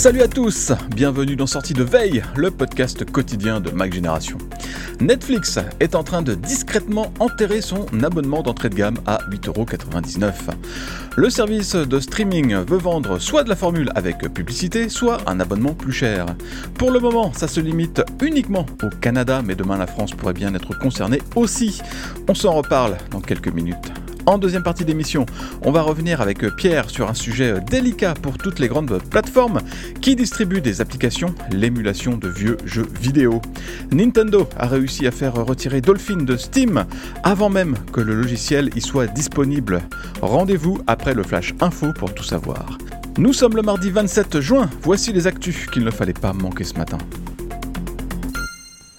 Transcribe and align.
Salut 0.00 0.22
à 0.22 0.28
tous, 0.28 0.72
bienvenue 0.96 1.36
dans 1.36 1.46
Sortie 1.46 1.74
de 1.74 1.82
Veille, 1.82 2.22
le 2.34 2.50
podcast 2.50 3.04
quotidien 3.04 3.60
de 3.60 3.70
Mac 3.70 3.92
Génération. 3.92 4.38
Netflix 4.98 5.58
est 5.78 5.94
en 5.94 6.02
train 6.02 6.22
de 6.22 6.34
discrètement 6.34 7.12
enterrer 7.18 7.60
son 7.60 7.84
abonnement 8.02 8.42
d'entrée 8.42 8.70
de 8.70 8.76
gamme 8.76 8.96
à 9.06 9.18
8,99€. 9.30 10.32
Le 11.16 11.28
service 11.28 11.74
de 11.74 12.00
streaming 12.00 12.54
veut 12.64 12.78
vendre 12.78 13.18
soit 13.18 13.44
de 13.44 13.50
la 13.50 13.56
formule 13.56 13.90
avec 13.94 14.20
publicité, 14.32 14.88
soit 14.88 15.18
un 15.26 15.38
abonnement 15.38 15.74
plus 15.74 15.92
cher. 15.92 16.24
Pour 16.78 16.92
le 16.92 16.98
moment, 16.98 17.34
ça 17.34 17.46
se 17.46 17.60
limite 17.60 18.00
uniquement 18.22 18.64
au 18.82 18.88
Canada, 18.88 19.42
mais 19.44 19.54
demain 19.54 19.76
la 19.76 19.86
France 19.86 20.12
pourrait 20.12 20.32
bien 20.32 20.54
être 20.54 20.78
concernée 20.78 21.20
aussi. 21.36 21.82
On 22.26 22.34
s'en 22.34 22.52
reparle 22.52 22.96
dans 23.10 23.20
quelques 23.20 23.52
minutes. 23.52 23.92
En 24.26 24.38
deuxième 24.38 24.62
partie 24.62 24.84
d'émission, 24.84 25.26
on 25.62 25.72
va 25.72 25.82
revenir 25.82 26.20
avec 26.20 26.46
Pierre 26.56 26.90
sur 26.90 27.08
un 27.08 27.14
sujet 27.14 27.54
délicat 27.70 28.14
pour 28.14 28.38
toutes 28.38 28.58
les 28.58 28.68
grandes 28.68 29.02
plateformes 29.10 29.60
qui 30.00 30.16
distribuent 30.16 30.60
des 30.60 30.80
applications, 30.80 31.34
l'émulation 31.50 32.16
de 32.16 32.28
vieux 32.28 32.56
jeux 32.64 32.88
vidéo. 33.00 33.40
Nintendo 33.90 34.48
a 34.56 34.66
réussi 34.66 35.06
à 35.06 35.10
faire 35.10 35.34
retirer 35.34 35.80
Dolphin 35.80 36.22
de 36.22 36.36
Steam 36.36 36.84
avant 37.22 37.48
même 37.48 37.76
que 37.92 38.00
le 38.00 38.14
logiciel 38.14 38.70
y 38.76 38.80
soit 38.80 39.06
disponible. 39.06 39.80
Rendez-vous 40.22 40.78
après 40.86 41.14
le 41.14 41.22
flash 41.22 41.54
info 41.60 41.92
pour 41.92 42.14
tout 42.14 42.24
savoir. 42.24 42.78
Nous 43.18 43.32
sommes 43.32 43.56
le 43.56 43.62
mardi 43.62 43.90
27 43.90 44.40
juin, 44.40 44.70
voici 44.82 45.12
les 45.12 45.26
actus 45.26 45.66
qu'il 45.66 45.84
ne 45.84 45.90
fallait 45.90 46.12
pas 46.12 46.32
manquer 46.32 46.64
ce 46.64 46.74
matin. 46.74 46.98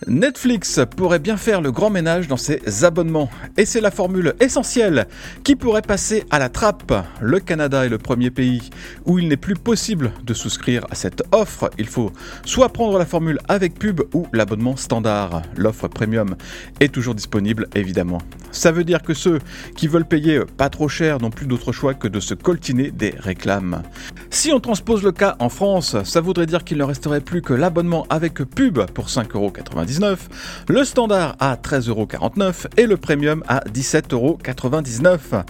Netflix 0.07 0.79
pourrait 0.97 1.19
bien 1.19 1.37
faire 1.37 1.61
le 1.61 1.71
grand 1.71 1.91
ménage 1.91 2.27
dans 2.27 2.37
ses 2.37 2.83
abonnements, 2.83 3.29
et 3.55 3.65
c'est 3.65 3.81
la 3.81 3.91
formule 3.91 4.33
essentielle 4.39 5.05
qui 5.43 5.55
pourrait 5.55 5.83
passer 5.83 6.23
à 6.31 6.39
la 6.39 6.49
trappe. 6.49 6.91
Le 7.21 7.39
Canada 7.39 7.85
est 7.85 7.89
le 7.89 7.99
premier 7.99 8.31
pays 8.31 8.71
où 9.05 9.19
il 9.19 9.27
n'est 9.27 9.37
plus 9.37 9.53
possible 9.53 10.11
de 10.23 10.33
souscrire 10.33 10.87
à 10.89 10.95
cette 10.95 11.21
offre. 11.31 11.69
Il 11.77 11.85
faut 11.85 12.11
soit 12.45 12.69
prendre 12.69 12.97
la 12.97 13.05
formule 13.05 13.37
avec 13.47 13.77
pub 13.77 14.01
ou 14.13 14.25
l'abonnement 14.33 14.75
standard. 14.75 15.43
L'offre 15.55 15.87
premium 15.87 16.35
est 16.79 16.91
toujours 16.91 17.13
disponible 17.13 17.67
évidemment. 17.75 18.21
Ça 18.51 18.71
veut 18.71 18.83
dire 18.83 19.03
que 19.03 19.13
ceux 19.13 19.39
qui 19.75 19.87
veulent 19.87 20.07
payer 20.07 20.41
pas 20.57 20.69
trop 20.69 20.89
cher 20.89 21.19
n'ont 21.19 21.29
plus 21.29 21.45
d'autre 21.45 21.71
choix 21.71 21.93
que 21.93 22.07
de 22.07 22.19
se 22.19 22.33
coltiner 22.33 22.89
des 22.89 23.13
réclames. 23.17 23.83
Si 24.31 24.51
on 24.51 24.59
transpose 24.59 25.03
le 25.03 25.11
cas 25.11 25.35
en 25.39 25.49
France, 25.49 25.95
ça 26.03 26.21
voudrait 26.21 26.47
dire 26.47 26.63
qu'il 26.63 26.79
ne 26.79 26.83
resterait 26.83 27.21
plus 27.21 27.41
que 27.41 27.53
l'abonnement 27.53 28.07
avec 28.09 28.43
pub 28.43 28.79
pour 28.93 29.09
5,99€, 29.91 30.17
le 30.69 30.83
standard 30.83 31.35
à 31.39 31.55
13,49€ 31.55 32.67
et 32.77 32.85
le 32.85 32.97
premium 32.97 33.43
à 33.47 33.59
17,99€. 33.61 35.43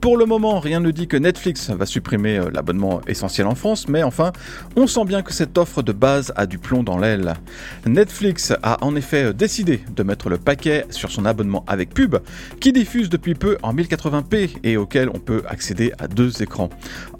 Pour 0.00 0.16
le 0.16 0.26
moment, 0.26 0.60
rien 0.60 0.80
ne 0.80 0.90
dit 0.90 1.08
que 1.08 1.16
Netflix 1.16 1.70
va 1.70 1.86
supprimer 1.86 2.38
euh, 2.38 2.50
l'abonnement 2.52 3.00
essentiel 3.06 3.46
en 3.46 3.54
France, 3.54 3.88
mais 3.88 4.02
enfin, 4.02 4.32
on 4.76 4.86
sent 4.86 5.04
bien 5.04 5.22
que 5.22 5.32
cette 5.32 5.58
offre 5.58 5.82
de 5.82 5.92
base 5.92 6.32
a 6.36 6.46
du 6.46 6.58
plomb 6.58 6.82
dans 6.82 6.98
l'aile. 6.98 7.34
Netflix 7.86 8.52
a 8.62 8.84
en 8.84 8.94
effet 8.96 9.34
décidé 9.34 9.80
de 9.94 10.02
mettre 10.02 10.28
le 10.28 10.38
paquet 10.38 10.86
sur 10.90 11.10
son 11.10 11.24
abonnement 11.24 11.64
avec 11.66 11.92
pub, 11.92 12.16
qui 12.60 12.72
diffuse 12.72 13.08
depuis 13.08 13.34
peu 13.34 13.58
en 13.62 13.74
1080p 13.74 14.58
et 14.62 14.76
auquel 14.76 15.08
on 15.12 15.18
peut 15.18 15.42
accéder 15.48 15.92
à 15.98 16.08
deux 16.08 16.42
écrans. 16.42 16.70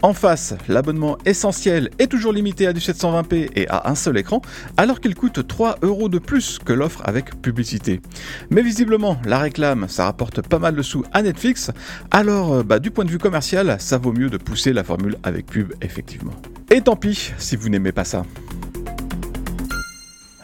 En 0.01 0.13
face, 0.13 0.55
l'abonnement 0.67 1.17
essentiel 1.25 1.89
est 1.99 2.07
toujours 2.07 2.33
limité 2.33 2.67
à 2.67 2.73
du 2.73 2.79
720p 2.79 3.49
et 3.55 3.67
à 3.67 3.89
un 3.89 3.95
seul 3.95 4.17
écran, 4.17 4.41
alors 4.77 4.99
qu'il 4.99 5.15
coûte 5.15 5.45
3 5.47 5.79
euros 5.81 6.09
de 6.09 6.19
plus 6.19 6.59
l'offre 6.73 7.01
avec 7.05 7.41
publicité. 7.41 8.01
Mais 8.49 8.61
visiblement, 8.61 9.17
la 9.25 9.39
réclame, 9.39 9.87
ça 9.87 10.05
rapporte 10.05 10.41
pas 10.47 10.59
mal 10.59 10.75
de 10.75 10.81
sous 10.81 11.03
à 11.13 11.21
Netflix, 11.21 11.71
alors 12.11 12.53
euh, 12.53 12.63
bah, 12.63 12.79
du 12.79 12.91
point 12.91 13.05
de 13.05 13.11
vue 13.11 13.17
commercial, 13.17 13.77
ça 13.79 13.97
vaut 13.97 14.13
mieux 14.13 14.29
de 14.29 14.37
pousser 14.37 14.73
la 14.73 14.83
formule 14.83 15.17
avec 15.23 15.45
pub, 15.45 15.73
effectivement. 15.81 16.33
Et 16.71 16.81
tant 16.81 16.95
pis 16.95 17.31
si 17.37 17.55
vous 17.55 17.69
n'aimez 17.69 17.91
pas 17.91 18.05
ça. 18.05 18.23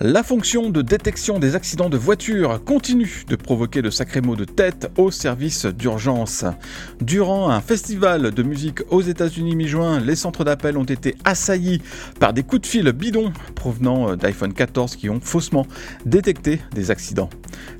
La 0.02 0.24
fonction 0.24 0.72
de 0.72 0.82
détection 0.82 1.40
des 1.40 1.56
accidents 1.56 1.88
de 1.90 1.96
voiture 1.96 2.62
continue 2.66 3.24
de 3.30 3.38
provoquer 3.38 3.82
de 3.82 3.90
sacrés 3.90 4.20
maux 4.20 4.36
de 4.36 4.44
tête 4.44 4.92
au 4.98 5.10
service 5.10 5.66
d'urgence. 5.66 6.44
Durant 7.00 7.50
un 7.50 7.62
festival 7.62 8.32
de 8.32 8.44
musique 8.44 8.82
aux 8.90 9.02
États-Unis 9.02 9.56
mi-juin, 9.56 10.02
les 10.02 10.18
centres 10.18 10.44
d'appel 10.44 10.78
ont 10.78 10.84
été 10.84 11.16
assaillis 11.24 11.82
par 12.20 12.34
des 12.34 12.44
coups 12.44 12.64
de 12.64 12.68
fil 12.68 12.92
bidons 12.92 13.32
provenant 13.56 14.18
d'iPhone 14.18 14.52
14 14.52 14.98
qui 14.98 15.10
ont 15.10 15.22
faussement 15.22 15.66
détecté 16.06 16.60
des 16.74 16.92
accidents. 16.92 17.30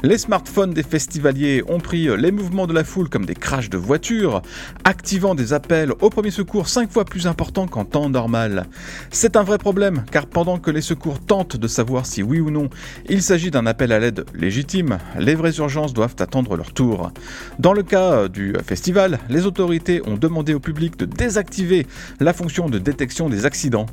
Les 0.02 0.18
smartphones 0.18 0.74
des 0.74 0.84
festivaliers 0.84 1.64
ont 1.68 1.82
pris 1.82 2.08
les 2.16 2.32
mouvements 2.32 2.66
de 2.66 2.74
la 2.74 2.86
foule 2.86 3.10
comme 3.10 3.26
des 3.26 3.34
crashs 3.34 3.70
de 3.70 3.78
voitures, 3.78 4.42
activant 4.86 5.36
des 5.36 5.52
appels 5.52 5.92
au 6.00 6.10
premier 6.10 6.32
secours 6.32 6.70
5 6.70 6.90
fois 6.90 7.04
plus 7.04 7.28
importants 7.28 7.68
qu'en 7.68 7.84
temps 7.84 8.08
normal. 8.08 8.68
C'est 9.12 9.36
un 9.36 9.44
vrai 9.44 9.58
problème 9.58 10.06
car 10.12 10.28
pendant 10.28 10.60
que 10.60 10.72
les 10.72 10.82
secours 10.82 11.20
tentent 11.20 11.58
de 11.58 11.68
savoir 11.68 12.05
si 12.06 12.24
oui 12.24 12.40
ou 12.40 12.52
non 12.52 12.70
il 13.10 13.22
s'agit 13.22 13.52
d'un 13.52 13.66
appel 13.66 13.92
à 13.92 14.00
l'aide 14.00 14.26
légitime, 14.34 14.98
les 15.20 15.36
vraies 15.36 15.58
urgences 15.58 15.94
doivent 15.94 16.16
attendre 16.20 16.56
leur 16.56 16.74
tour. 16.74 17.12
Dans 17.60 17.74
le 17.74 17.84
cas 17.84 18.28
du 18.28 18.54
festival, 18.66 19.20
les 19.30 19.46
autorités 19.46 20.02
ont 20.08 20.18
demandé 20.18 20.54
au 20.54 20.60
public 20.60 20.98
de 20.98 21.06
désactiver 21.06 21.86
la 22.20 22.34
fonction 22.34 22.70
de 22.70 22.80
détection 22.80 23.30
des 23.30 23.46
accidents. 23.46 23.88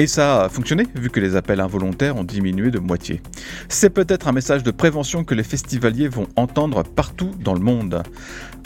Et 0.00 0.06
ça 0.06 0.44
a 0.44 0.48
fonctionné 0.48 0.86
vu 0.94 1.10
que 1.10 1.18
les 1.18 1.34
appels 1.34 1.60
involontaires 1.60 2.16
ont 2.16 2.22
diminué 2.22 2.70
de 2.70 2.78
moitié. 2.78 3.20
C'est 3.68 3.90
peut-être 3.90 4.28
un 4.28 4.32
message 4.32 4.62
de 4.62 4.70
prévention 4.70 5.24
que 5.24 5.34
les 5.34 5.42
festivaliers 5.42 6.06
vont 6.06 6.28
entendre 6.36 6.84
partout 6.84 7.32
dans 7.40 7.52
le 7.52 7.58
monde. 7.58 8.04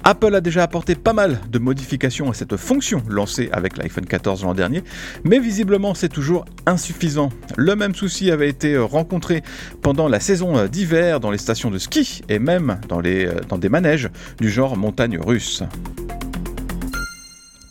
Apple 0.05 0.35
a 0.35 0.43
déjà 0.43 0.63
apporté 0.63 0.95
pas 0.95 1.15
mal 1.15 1.41
de 1.51 1.59
modifications 1.59 2.31
à 2.31 2.35
cette 2.35 2.57
fonction 2.57 3.03
lancée 3.09 3.49
avec 3.53 3.79
l'iPhone 3.79 4.05
14 4.05 4.45
l'an 4.45 4.53
dernier, 4.53 4.83
mais 5.25 5.39
visiblement 5.39 5.95
c'est 5.95 6.11
toujours 6.11 6.45
insuffisant. 6.67 7.31
Le 7.57 7.77
même 7.77 7.95
souci 7.95 8.31
avait 8.31 8.49
été 8.49 8.77
rencontré 8.77 9.43
pendant 9.81 10.09
la 10.09 10.21
saison 10.21 10.67
d'hiver 10.67 11.19
dans 11.19 11.31
les 11.31 11.39
stations 11.39 11.71
de 11.71 11.79
ski 11.79 12.23
et 12.29 12.41
même 12.41 12.79
dans, 12.89 13.01
des 13.01 13.69
manèges 13.71 14.11
du 14.39 14.51
genre 14.51 14.77
montagne 14.77 15.19
russe. 15.19 15.63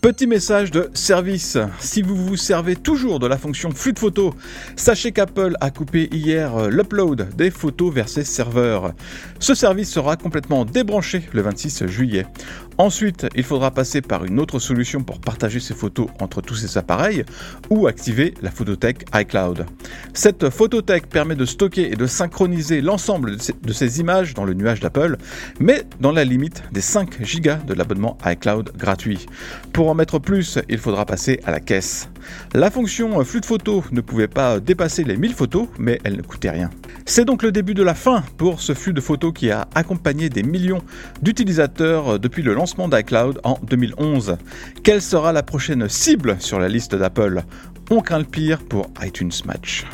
Petit 0.02 0.26
message 0.26 0.72
de 0.72 0.90
service. 0.96 1.60
Si 1.80 2.02
vous 2.02 2.16
vous 2.16 2.36
servez 2.36 2.76
toujours 2.76 3.20
de 3.20 3.28
la 3.28 3.38
fonction 3.38 3.70
flux 3.70 3.94
de 3.94 4.00
photos, 4.00 4.34
sachez 4.76 5.12
qu'Apple 5.12 5.54
a 5.62 5.70
coupé 5.70 6.10
hier 6.12 6.56
euh, 6.58 6.70
l'upload 6.72 7.36
des 7.36 7.52
photos 7.52 7.94
vers 7.94 8.10
ses 8.10 8.24
serveurs. 8.24 8.94
Ce 9.38 9.54
service 9.54 9.92
sera 9.92 10.16
complètement 10.16 10.66
débranché 10.66 11.30
le 11.34 11.44
26 11.44 11.86
juillet. 11.86 12.26
Ensuite, 12.78 13.28
il 13.36 13.44
faudra 13.44 13.72
passer 13.72 14.02
par 14.02 14.26
une 14.26 14.40
autre 14.40 14.60
solution 14.60 15.04
pour 15.04 15.20
partager 15.20 15.60
ces 15.60 15.74
photos 15.74 16.08
entre 16.20 16.42
tous 16.42 16.56
ces 16.56 16.78
appareils 16.78 17.26
ou 17.70 17.88
activer 17.88 18.34
la 18.42 18.52
photothèque 18.52 19.06
iCloud. 19.14 19.66
Cette 20.14 20.50
photothèque 20.50 21.08
permet 21.08 21.36
de 21.36 21.46
stocker 21.46 21.92
et 21.92 21.96
de 21.96 22.08
synchroniser 22.08 22.82
l'ensemble 22.82 23.38
de 23.38 23.74
ces 23.74 24.00
images 24.00 24.34
dans 24.34 24.46
le 24.46 24.54
nuage 24.54 24.80
d'Apple, 24.80 25.18
mais 25.60 25.84
dans 26.00 26.12
la 26.12 26.24
limite 26.24 26.64
des 26.72 26.82
5 26.82 27.22
Go 27.42 27.52
de 27.66 27.74
l'abonnement 27.74 28.18
iCloud 28.26 28.72
gratuit. 28.78 29.26
Pour 29.74 29.90
en 29.90 29.94
mettre 29.94 30.20
plus, 30.20 30.60
il 30.70 30.78
faudra 30.78 31.06
passer 31.06 31.40
à 31.46 31.52
la 31.52 31.60
caisse. 31.60 32.11
La 32.54 32.72
fonction 32.72 33.24
flux 33.24 33.42
de 33.42 33.46
photos 33.46 33.84
ne 33.92 34.02
pouvait 34.02 34.28
pas 34.28 34.60
dépasser 34.60 35.04
les 35.04 35.18
1000 35.18 35.34
photos, 35.34 35.68
mais 35.78 36.00
elle 36.04 36.18
ne 36.18 36.22
coûtait 36.22 36.50
rien. 36.50 36.70
C'est 37.06 37.26
donc 37.26 37.44
le 37.44 37.52
début 37.52 37.74
de 37.74 37.84
la 37.84 37.96
fin 37.96 38.24
pour 38.38 38.62
ce 38.62 38.74
flux 38.74 38.94
de 38.94 39.02
photos 39.02 39.34
qui 39.34 39.52
a 39.52 39.68
accompagné 39.76 40.30
des 40.30 40.44
millions 40.44 40.82
d'utilisateurs 41.22 42.20
depuis 42.20 42.44
le 42.44 42.54
lancement 42.54 42.88
d'iCloud 42.88 43.40
en 43.44 43.58
2011. 43.64 44.38
Quelle 44.84 45.02
sera 45.02 45.34
la 45.34 45.44
prochaine 45.44 45.88
cible 45.90 46.38
sur 46.40 46.60
la 46.60 46.70
liste 46.70 46.96
d'Apple? 46.96 47.44
On 47.90 48.02
craint 48.02 48.20
le 48.20 48.26
pire 48.26 48.60
pour 48.64 48.90
iTunes 49.02 49.32
Match. 49.46 49.86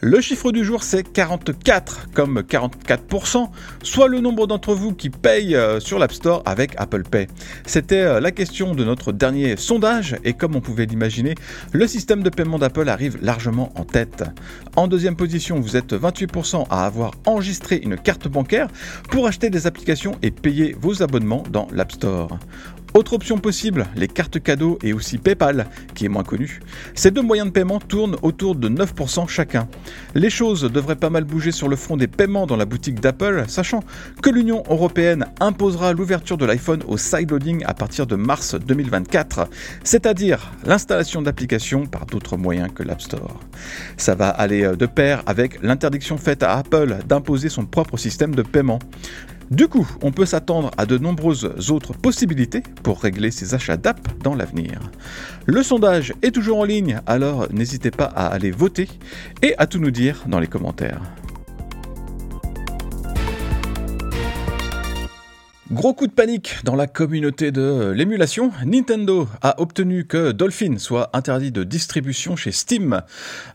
Le 0.00 0.20
chiffre 0.20 0.52
du 0.52 0.64
jour 0.64 0.84
c'est 0.84 1.02
44 1.02 2.10
comme 2.14 2.38
44%, 2.38 3.48
soit 3.82 4.06
le 4.06 4.20
nombre 4.20 4.46
d'entre 4.46 4.72
vous 4.72 4.94
qui 4.94 5.10
payent 5.10 5.56
euh, 5.56 5.80
sur 5.80 5.98
l'App 5.98 6.12
Store 6.12 6.40
avec 6.46 6.74
Apple 6.76 7.02
Pay. 7.02 7.26
C'était 7.66 8.02
euh, 8.02 8.20
la 8.20 8.30
question 8.30 8.76
de 8.76 8.84
notre 8.84 9.10
dernier 9.10 9.56
sondage 9.56 10.14
et 10.22 10.34
comme 10.34 10.54
on 10.54 10.60
pouvait 10.60 10.86
l'imaginer, 10.86 11.34
le 11.72 11.84
système 11.88 12.22
de 12.22 12.30
paiement 12.30 12.60
d'Apple 12.60 12.88
arrive 12.88 13.18
largement 13.22 13.72
en 13.74 13.82
tête. 13.82 14.22
En 14.76 14.86
deuxième 14.86 15.16
position, 15.16 15.58
vous 15.58 15.76
êtes 15.76 15.92
28% 15.92 16.68
à 16.70 16.86
avoir 16.86 17.10
enregistré 17.26 17.80
une 17.82 17.96
carte 17.96 18.28
bancaire 18.28 18.68
pour 19.10 19.26
acheter 19.26 19.50
des 19.50 19.66
applications 19.66 20.14
et 20.22 20.30
payer 20.30 20.76
vos 20.80 21.02
abonnements 21.02 21.42
dans 21.50 21.66
l'App 21.72 21.90
Store. 21.90 22.38
Autre 22.94 23.12
option 23.12 23.38
possible, 23.38 23.86
les 23.96 24.08
cartes 24.08 24.42
cadeaux 24.42 24.78
et 24.82 24.92
aussi 24.92 25.18
PayPal, 25.18 25.66
qui 25.94 26.06
est 26.06 26.08
moins 26.08 26.24
connu. 26.24 26.60
Ces 26.94 27.10
deux 27.10 27.22
moyens 27.22 27.48
de 27.48 27.52
paiement 27.52 27.80
tournent 27.80 28.16
autour 28.22 28.54
de 28.54 28.68
9% 28.68 29.28
chacun. 29.28 29.68
Les 30.14 30.30
choses 30.30 30.62
devraient 30.62 30.96
pas 30.96 31.10
mal 31.10 31.24
bouger 31.24 31.52
sur 31.52 31.68
le 31.68 31.76
front 31.76 31.96
des 31.96 32.08
paiements 32.08 32.46
dans 32.46 32.56
la 32.56 32.64
boutique 32.64 33.00
d'Apple, 33.00 33.44
sachant 33.46 33.84
que 34.22 34.30
l'Union 34.30 34.62
européenne 34.68 35.26
imposera 35.38 35.92
l'ouverture 35.92 36.38
de 36.38 36.46
l'iPhone 36.46 36.82
au 36.88 36.96
sideloading 36.96 37.62
à 37.66 37.74
partir 37.74 38.06
de 38.06 38.16
mars 38.16 38.54
2024, 38.54 39.48
c'est-à-dire 39.84 40.50
l'installation 40.64 41.20
d'applications 41.20 41.86
par 41.86 42.06
d'autres 42.06 42.36
moyens 42.36 42.70
que 42.74 42.82
l'App 42.82 43.02
Store. 43.02 43.38
Ça 43.96 44.14
va 44.14 44.28
aller 44.30 44.76
de 44.76 44.86
pair 44.86 45.22
avec 45.26 45.62
l'interdiction 45.62 46.16
faite 46.16 46.42
à 46.42 46.56
Apple 46.56 46.98
d'imposer 47.06 47.48
son 47.48 47.66
propre 47.66 47.96
système 47.96 48.34
de 48.34 48.42
paiement. 48.42 48.78
Du 49.50 49.66
coup, 49.66 49.88
on 50.02 50.12
peut 50.12 50.26
s'attendre 50.26 50.70
à 50.76 50.84
de 50.84 50.98
nombreuses 50.98 51.70
autres 51.70 51.94
possibilités 51.94 52.62
pour 52.82 53.00
régler 53.00 53.30
ses 53.30 53.54
achats 53.54 53.78
d'app 53.78 54.06
dans 54.22 54.34
l'avenir. 54.34 54.78
Le 55.46 55.62
sondage 55.62 56.12
est 56.20 56.32
toujours 56.32 56.58
en 56.58 56.64
ligne, 56.64 57.00
alors 57.06 57.50
n'hésitez 57.50 57.90
pas 57.90 58.04
à 58.04 58.26
aller 58.26 58.50
voter 58.50 58.88
et 59.40 59.54
à 59.56 59.66
tout 59.66 59.78
nous 59.78 59.90
dire 59.90 60.24
dans 60.26 60.38
les 60.38 60.48
commentaires. 60.48 61.00
Gros 65.70 65.92
coup 65.92 66.06
de 66.06 66.12
panique 66.12 66.56
dans 66.64 66.74
la 66.74 66.86
communauté 66.86 67.50
de 67.52 67.92
l'émulation. 67.94 68.52
Nintendo 68.64 69.28
a 69.42 69.60
obtenu 69.60 70.06
que 70.06 70.32
Dolphin 70.32 70.78
soit 70.78 71.10
interdit 71.12 71.52
de 71.52 71.62
distribution 71.62 72.36
chez 72.36 72.52
Steam. 72.52 73.02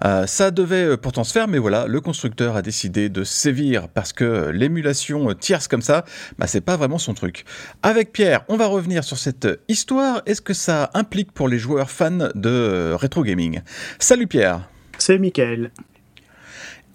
Euh, 0.06 0.28
ça 0.28 0.52
devait 0.52 0.96
pourtant 0.96 1.24
se 1.24 1.34
faire, 1.34 1.48
mais 1.48 1.58
voilà, 1.58 1.88
le 1.88 2.02
constructeur 2.02 2.56
a 2.56 2.62
décidé 2.62 3.10
de 3.10 3.24
sévir 3.24 3.90
parce 3.90 4.14
que 4.14 4.52
l'émulation 4.52 5.34
tierce 5.34 5.68
comme 5.68 5.82
ça, 5.82 6.06
bah, 6.38 6.46
c'est 6.46 6.62
pas 6.62 6.78
vraiment 6.78 7.00
son 7.00 7.16
truc. 7.16 7.46
Avec 7.82 8.12
Pierre, 8.12 8.46
on 8.48 8.58
va 8.58 8.68
revenir 8.68 9.04
sur 9.04 9.18
cette 9.18 9.48
histoire. 9.68 10.22
Est-ce 10.28 10.42
que 10.42 10.54
ça 10.54 10.92
implique 10.94 11.32
pour 11.32 11.48
les 11.48 11.58
joueurs 11.58 11.90
fans 11.90 12.30
de 12.36 12.94
rétro 12.94 13.24
gaming? 13.24 13.62
Salut 13.98 14.28
Pierre. 14.28 14.70
C'est 15.00 15.18
Michael. 15.18 15.72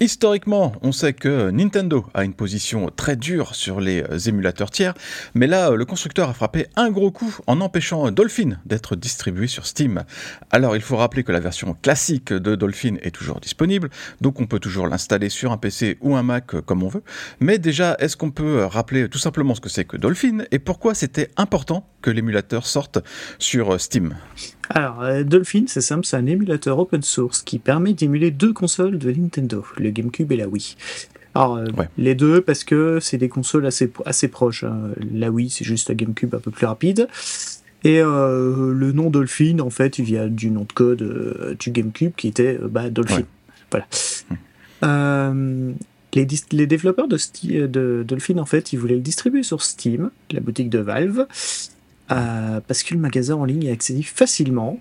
Historiquement, 0.01 0.71
on 0.81 0.93
sait 0.93 1.11
que 1.11 1.49
Nintendo 1.49 2.05
a 2.13 2.23
une 2.23 2.33
position 2.33 2.89
très 2.95 3.17
dure 3.17 3.53
sur 3.53 3.81
les 3.81 4.01
euh, 4.01 4.17
émulateurs 4.17 4.71
tiers, 4.71 4.93
mais 5.33 5.45
là, 5.45 5.71
le 5.71 5.83
constructeur 5.83 6.29
a 6.29 6.33
frappé 6.33 6.67
un 6.77 6.89
gros 6.89 7.11
coup 7.11 7.37
en 7.47 7.59
empêchant 7.59 8.09
Dolphin 8.09 8.59
d'être 8.65 8.95
distribué 8.95 9.47
sur 9.47 9.65
Steam. 9.65 10.05
Alors, 10.51 10.77
il 10.77 10.81
faut 10.81 10.95
rappeler 10.95 11.23
que 11.23 11.33
la 11.33 11.41
version 11.41 11.75
classique 11.81 12.31
de 12.31 12.55
Dolphin 12.55 12.95
est 13.01 13.11
toujours 13.11 13.41
disponible, 13.41 13.89
donc 14.21 14.39
on 14.39 14.47
peut 14.47 14.59
toujours 14.59 14.87
l'installer 14.87 15.27
sur 15.27 15.51
un 15.51 15.57
PC 15.57 15.97
ou 15.99 16.15
un 16.15 16.23
Mac 16.23 16.55
euh, 16.55 16.61
comme 16.61 16.81
on 16.81 16.87
veut. 16.87 17.03
Mais 17.41 17.57
déjà, 17.57 17.97
est-ce 17.99 18.15
qu'on 18.15 18.31
peut 18.31 18.63
rappeler 18.63 19.09
tout 19.09 19.19
simplement 19.19 19.53
ce 19.53 19.59
que 19.59 19.69
c'est 19.69 19.83
que 19.83 19.97
Dolphin 19.97 20.45
et 20.51 20.59
pourquoi 20.59 20.93
c'était 20.93 21.29
important 21.35 21.85
que 22.01 22.09
l'émulateur 22.09 22.65
sorte 22.65 22.99
sur 23.37 23.73
euh, 23.73 23.77
Steam? 23.77 24.15
Alors, 24.69 25.01
euh, 25.01 25.23
Dolphin, 25.23 25.63
c'est 25.67 25.81
simple, 25.81 26.05
c'est 26.05 26.17
un 26.17 26.27
émulateur 26.27 26.77
open 26.77 27.01
source 27.01 27.41
qui 27.41 27.57
permet 27.57 27.93
d'émuler 27.93 28.29
deux 28.29 28.53
consoles 28.53 28.99
de 28.99 29.11
Nintendo, 29.11 29.65
le 29.77 29.89
GameCube 29.89 30.31
et 30.31 30.37
la 30.37 30.47
Wii. 30.47 30.75
Alors, 31.33 31.57
euh, 31.57 31.65
les 31.97 32.13
deux, 32.13 32.41
parce 32.41 32.63
que 32.63 32.99
c'est 32.99 33.17
des 33.17 33.29
consoles 33.29 33.65
assez, 33.65 33.91
assez 34.05 34.27
proches. 34.27 34.63
Hein. 34.63 34.91
La 35.11 35.31
Wii, 35.31 35.49
c'est 35.49 35.65
juste 35.65 35.89
la 35.89 35.95
GameCube 35.95 36.35
un 36.35 36.39
peu 36.39 36.51
plus 36.51 36.67
rapide. 36.67 37.07
Et 37.83 37.99
euh, 38.01 38.71
le 38.73 38.91
nom 38.91 39.09
Dolphin, 39.09 39.59
en 39.59 39.69
fait, 39.71 39.97
il 39.97 40.05
vient 40.05 40.27
du 40.27 40.51
nom 40.51 40.65
de 40.65 40.73
code 40.73 41.55
du 41.59 41.71
GameCube 41.71 42.11
qui 42.15 42.27
était 42.27 42.59
bah, 42.61 42.89
Dolphin. 42.89 43.23
Voilà. 43.71 43.87
Hum. 44.81 45.75
les, 46.13 46.27
les, 46.51 46.67
développeurs 46.67 47.07
de, 47.07 47.17
de, 47.67 48.03
Dolphin, 48.07 48.37
en 48.37 48.45
fait, 48.45 48.71
ils 48.71 48.79
voulaient 48.79 48.95
le 48.95 49.01
distribuer 49.01 49.43
sur 49.43 49.61
Steam, 49.61 50.11
la 50.31 50.39
boutique 50.41 50.69
de 50.69 50.79
Valve. 50.79 51.25
Euh, 52.11 52.59
parce 52.65 52.81
que 52.81 52.95
le 52.95 52.99
magasin 52.99 53.35
en 53.35 53.45
ligne 53.45 53.65
est 53.65 53.71
accessible 53.71 54.05
facilement 54.05 54.79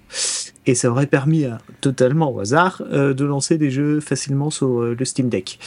et 0.64 0.74
ça 0.74 0.90
aurait 0.90 1.06
permis 1.06 1.44
totalement 1.82 2.32
au 2.32 2.40
hasard 2.40 2.82
euh, 2.90 3.12
de 3.12 3.24
lancer 3.24 3.58
des 3.58 3.70
jeux 3.70 4.00
facilement 4.00 4.50
sur 4.50 4.80
euh, 4.80 4.96
le 4.98 5.04
Steam 5.04 5.28
Deck. 5.28 5.58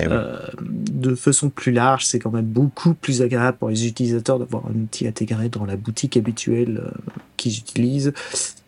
Eh 0.00 0.06
de 0.60 1.14
façon 1.16 1.50
plus 1.50 1.72
large, 1.72 2.06
c'est 2.06 2.20
quand 2.20 2.30
même 2.30 2.44
beaucoup 2.44 2.94
plus 2.94 3.20
agréable 3.20 3.58
pour 3.58 3.68
les 3.68 3.84
utilisateurs 3.84 4.38
d'avoir 4.38 4.66
un 4.66 4.82
outil 4.82 5.08
intégré 5.08 5.48
dans 5.48 5.64
la 5.64 5.74
boutique 5.74 6.16
habituelle 6.16 6.92
qu'ils 7.36 7.58
utilisent 7.58 8.12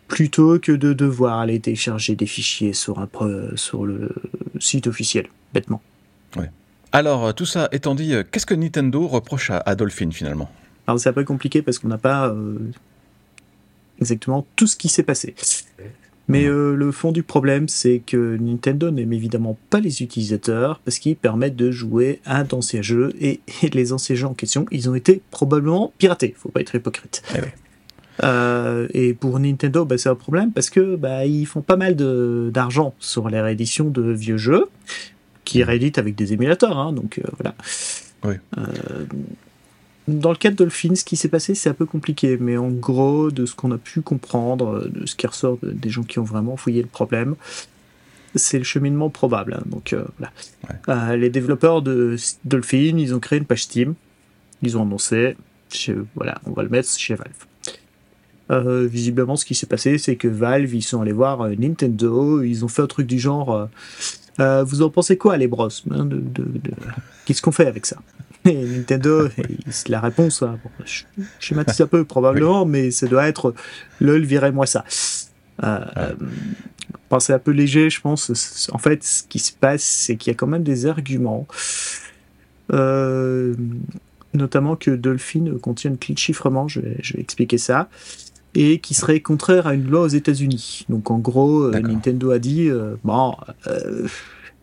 plutôt 0.08 0.58
que 0.58 0.72
de 0.72 0.92
devoir 0.92 1.38
aller 1.38 1.60
télécharger 1.60 2.16
des 2.16 2.26
fichiers 2.26 2.72
sur, 2.72 2.98
un, 2.98 3.08
sur 3.54 3.86
le 3.86 4.10
site 4.58 4.88
officiel, 4.88 5.28
bêtement. 5.54 5.80
Alors, 6.90 7.32
tout 7.32 7.46
ça 7.46 7.68
étant 7.70 7.94
dit, 7.94 8.12
qu'est-ce 8.32 8.46
que 8.46 8.54
Nintendo 8.54 9.06
reproche 9.06 9.52
à 9.52 9.74
Dolphin 9.76 10.10
finalement? 10.10 10.50
Alors 10.86 10.98
c'est 10.98 11.08
un 11.08 11.12
peu 11.12 11.24
compliqué 11.24 11.62
parce 11.62 11.78
qu'on 11.78 11.88
n'a 11.88 11.98
pas 11.98 12.28
euh, 12.28 12.58
exactement 14.00 14.46
tout 14.56 14.66
ce 14.66 14.76
qui 14.76 14.88
s'est 14.88 15.02
passé. 15.02 15.34
Mais 16.28 16.46
euh, 16.46 16.76
le 16.76 16.92
fond 16.92 17.10
du 17.10 17.24
problème, 17.24 17.66
c'est 17.66 18.02
que 18.06 18.36
Nintendo 18.36 18.92
n'aime 18.92 19.12
évidemment 19.12 19.58
pas 19.68 19.80
les 19.80 20.00
utilisateurs 20.02 20.80
parce 20.84 21.00
qu'ils 21.00 21.16
permettent 21.16 21.56
de 21.56 21.72
jouer 21.72 22.20
à 22.24 22.44
d'anciens 22.44 22.82
jeux 22.82 23.12
et, 23.20 23.40
les 23.72 23.92
anciens 23.92 24.14
jeux 24.14 24.28
en 24.28 24.34
question, 24.34 24.64
ils 24.70 24.88
ont 24.88 24.94
été 24.94 25.22
probablement 25.32 25.92
piratés. 25.98 26.34
Faut 26.38 26.48
pas 26.48 26.60
être 26.60 26.74
hypocrite. 26.74 27.22
Eh 27.34 27.40
euh, 28.22 28.86
et 28.92 29.14
pour 29.14 29.40
Nintendo, 29.40 29.84
bah, 29.84 29.98
c'est 29.98 30.08
un 30.08 30.14
problème 30.14 30.52
parce 30.52 30.70
que 30.70 30.94
bah, 30.94 31.24
ils 31.26 31.46
font 31.46 31.62
pas 31.62 31.76
mal 31.76 31.96
d'argent 32.52 32.94
sur 33.00 33.28
les 33.28 33.40
rééditions 33.40 33.88
de 33.88 34.12
vieux 34.12 34.36
jeux 34.36 34.66
qui 35.44 35.64
rééditent 35.64 35.98
avec 35.98 36.14
des 36.14 36.32
émulateurs. 36.32 36.78
Hein, 36.78 36.92
donc 36.92 37.20
voilà. 37.38 37.54
Oui 38.22 38.34
dans 40.18 40.30
le 40.30 40.36
cas 40.36 40.50
de 40.50 40.56
Dolphin, 40.56 40.94
ce 40.94 41.04
qui 41.04 41.16
s'est 41.16 41.28
passé, 41.28 41.54
c'est 41.54 41.68
un 41.68 41.74
peu 41.74 41.86
compliqué, 41.86 42.36
mais 42.40 42.56
en 42.56 42.70
gros, 42.70 43.30
de 43.30 43.46
ce 43.46 43.54
qu'on 43.54 43.70
a 43.72 43.78
pu 43.78 44.00
comprendre, 44.00 44.88
de 44.88 45.06
ce 45.06 45.14
qui 45.14 45.26
ressort 45.26 45.58
des 45.62 45.90
gens 45.90 46.02
qui 46.02 46.18
ont 46.18 46.24
vraiment 46.24 46.56
fouillé 46.56 46.82
le 46.82 46.88
problème, 46.88 47.36
c'est 48.34 48.58
le 48.58 48.64
cheminement 48.64 49.10
probable. 49.10 49.54
Hein. 49.54 49.62
Donc 49.66 49.92
euh, 49.92 50.04
voilà. 50.18 50.32
Euh, 50.88 51.16
les 51.16 51.30
développeurs 51.30 51.82
de 51.82 52.16
Dolphin, 52.44 52.96
ils 52.98 53.14
ont 53.14 53.20
créé 53.20 53.38
une 53.38 53.44
page 53.44 53.64
Steam, 53.64 53.94
ils 54.62 54.76
ont 54.76 54.82
annoncé, 54.82 55.36
voilà, 56.14 56.40
on 56.46 56.52
va 56.52 56.62
le 56.62 56.68
mettre 56.68 56.90
chez 56.90 57.14
Valve. 57.14 57.46
Euh, 58.50 58.86
visiblement, 58.86 59.36
ce 59.36 59.44
qui 59.44 59.54
s'est 59.54 59.66
passé, 59.66 59.96
c'est 59.98 60.16
que 60.16 60.26
Valve, 60.26 60.74
ils 60.74 60.82
sont 60.82 61.00
allés 61.00 61.12
voir 61.12 61.48
Nintendo, 61.50 62.42
ils 62.42 62.64
ont 62.64 62.68
fait 62.68 62.82
un 62.82 62.88
truc 62.88 63.06
du 63.06 63.18
genre, 63.18 63.68
vous 64.64 64.82
en 64.82 64.90
pensez 64.90 65.16
quoi, 65.16 65.36
les 65.36 65.48
bros 65.48 65.68
hein, 65.90 66.08
Qu'est-ce 67.24 67.42
qu'on 67.42 67.52
fait 67.52 67.66
avec 67.66 67.86
ça? 67.86 67.96
Et 68.44 68.64
Nintendo, 68.64 69.28
la 69.88 70.00
réponse, 70.00 70.42
hein, 70.42 70.58
bon, 70.64 70.70
je 70.84 71.02
schématise 71.38 71.80
un 71.82 71.86
peu 71.86 72.04
probablement, 72.04 72.64
mais 72.64 72.90
ça 72.90 73.06
doit 73.06 73.28
être 73.28 73.54
lol, 74.00 74.22
virez-moi 74.22 74.66
ça. 74.66 74.84
Euh, 75.62 75.84
euh, 75.96 77.18
c'est 77.18 77.34
un 77.34 77.38
peu 77.38 77.50
léger, 77.50 77.90
je 77.90 78.00
pense. 78.00 78.70
En 78.72 78.78
fait, 78.78 79.04
ce 79.04 79.24
qui 79.24 79.38
se 79.38 79.52
passe, 79.52 79.82
c'est 79.82 80.16
qu'il 80.16 80.30
y 80.30 80.34
a 80.34 80.36
quand 80.36 80.46
même 80.46 80.62
des 80.62 80.86
arguments, 80.86 81.46
euh, 82.72 83.54
notamment 84.32 84.76
que 84.76 84.92
Dolphin 84.92 85.58
contient 85.60 85.90
une 85.90 85.98
clé 85.98 86.14
de 86.14 86.18
chiffrement, 86.18 86.68
je 86.68 86.80
vais, 86.80 86.96
je 87.02 87.14
vais, 87.14 87.20
expliquer 87.20 87.58
ça, 87.58 87.90
et 88.54 88.78
qui 88.80 88.94
serait 88.94 89.20
contraire 89.20 89.66
à 89.66 89.74
une 89.74 89.88
loi 89.88 90.02
aux 90.02 90.08
États-Unis. 90.08 90.86
Donc 90.88 91.10
en 91.10 91.18
gros, 91.18 91.62
euh, 91.62 91.80
Nintendo 91.80 92.30
a 92.30 92.38
dit, 92.38 92.68
euh, 92.68 92.96
bon, 93.04 93.34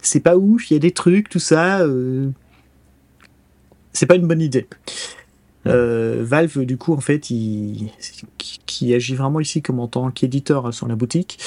c'est 0.01 0.19
pas 0.19 0.37
ouf, 0.37 0.69
il 0.69 0.73
y 0.73 0.77
a 0.77 0.79
des 0.79 0.91
trucs, 0.91 1.29
tout 1.29 1.39
ça 1.39 1.85
c'est 3.97 4.05
pas 4.05 4.15
une 4.15 4.27
bonne 4.27 4.41
idée. 4.41 4.67
Euh, 5.65 6.23
Valve, 6.23 6.65
du 6.65 6.77
coup, 6.77 6.93
en 6.93 6.99
fait, 6.99 7.29
il, 7.29 7.89
qui, 8.37 8.93
agit 8.93 9.15
vraiment 9.15 9.39
ici 9.39 9.61
comme 9.61 9.79
en 9.79 9.87
tant 9.87 10.11
qu'éditeur 10.11 10.73
sur 10.73 10.87
la 10.87 10.95
boutique, 10.95 11.39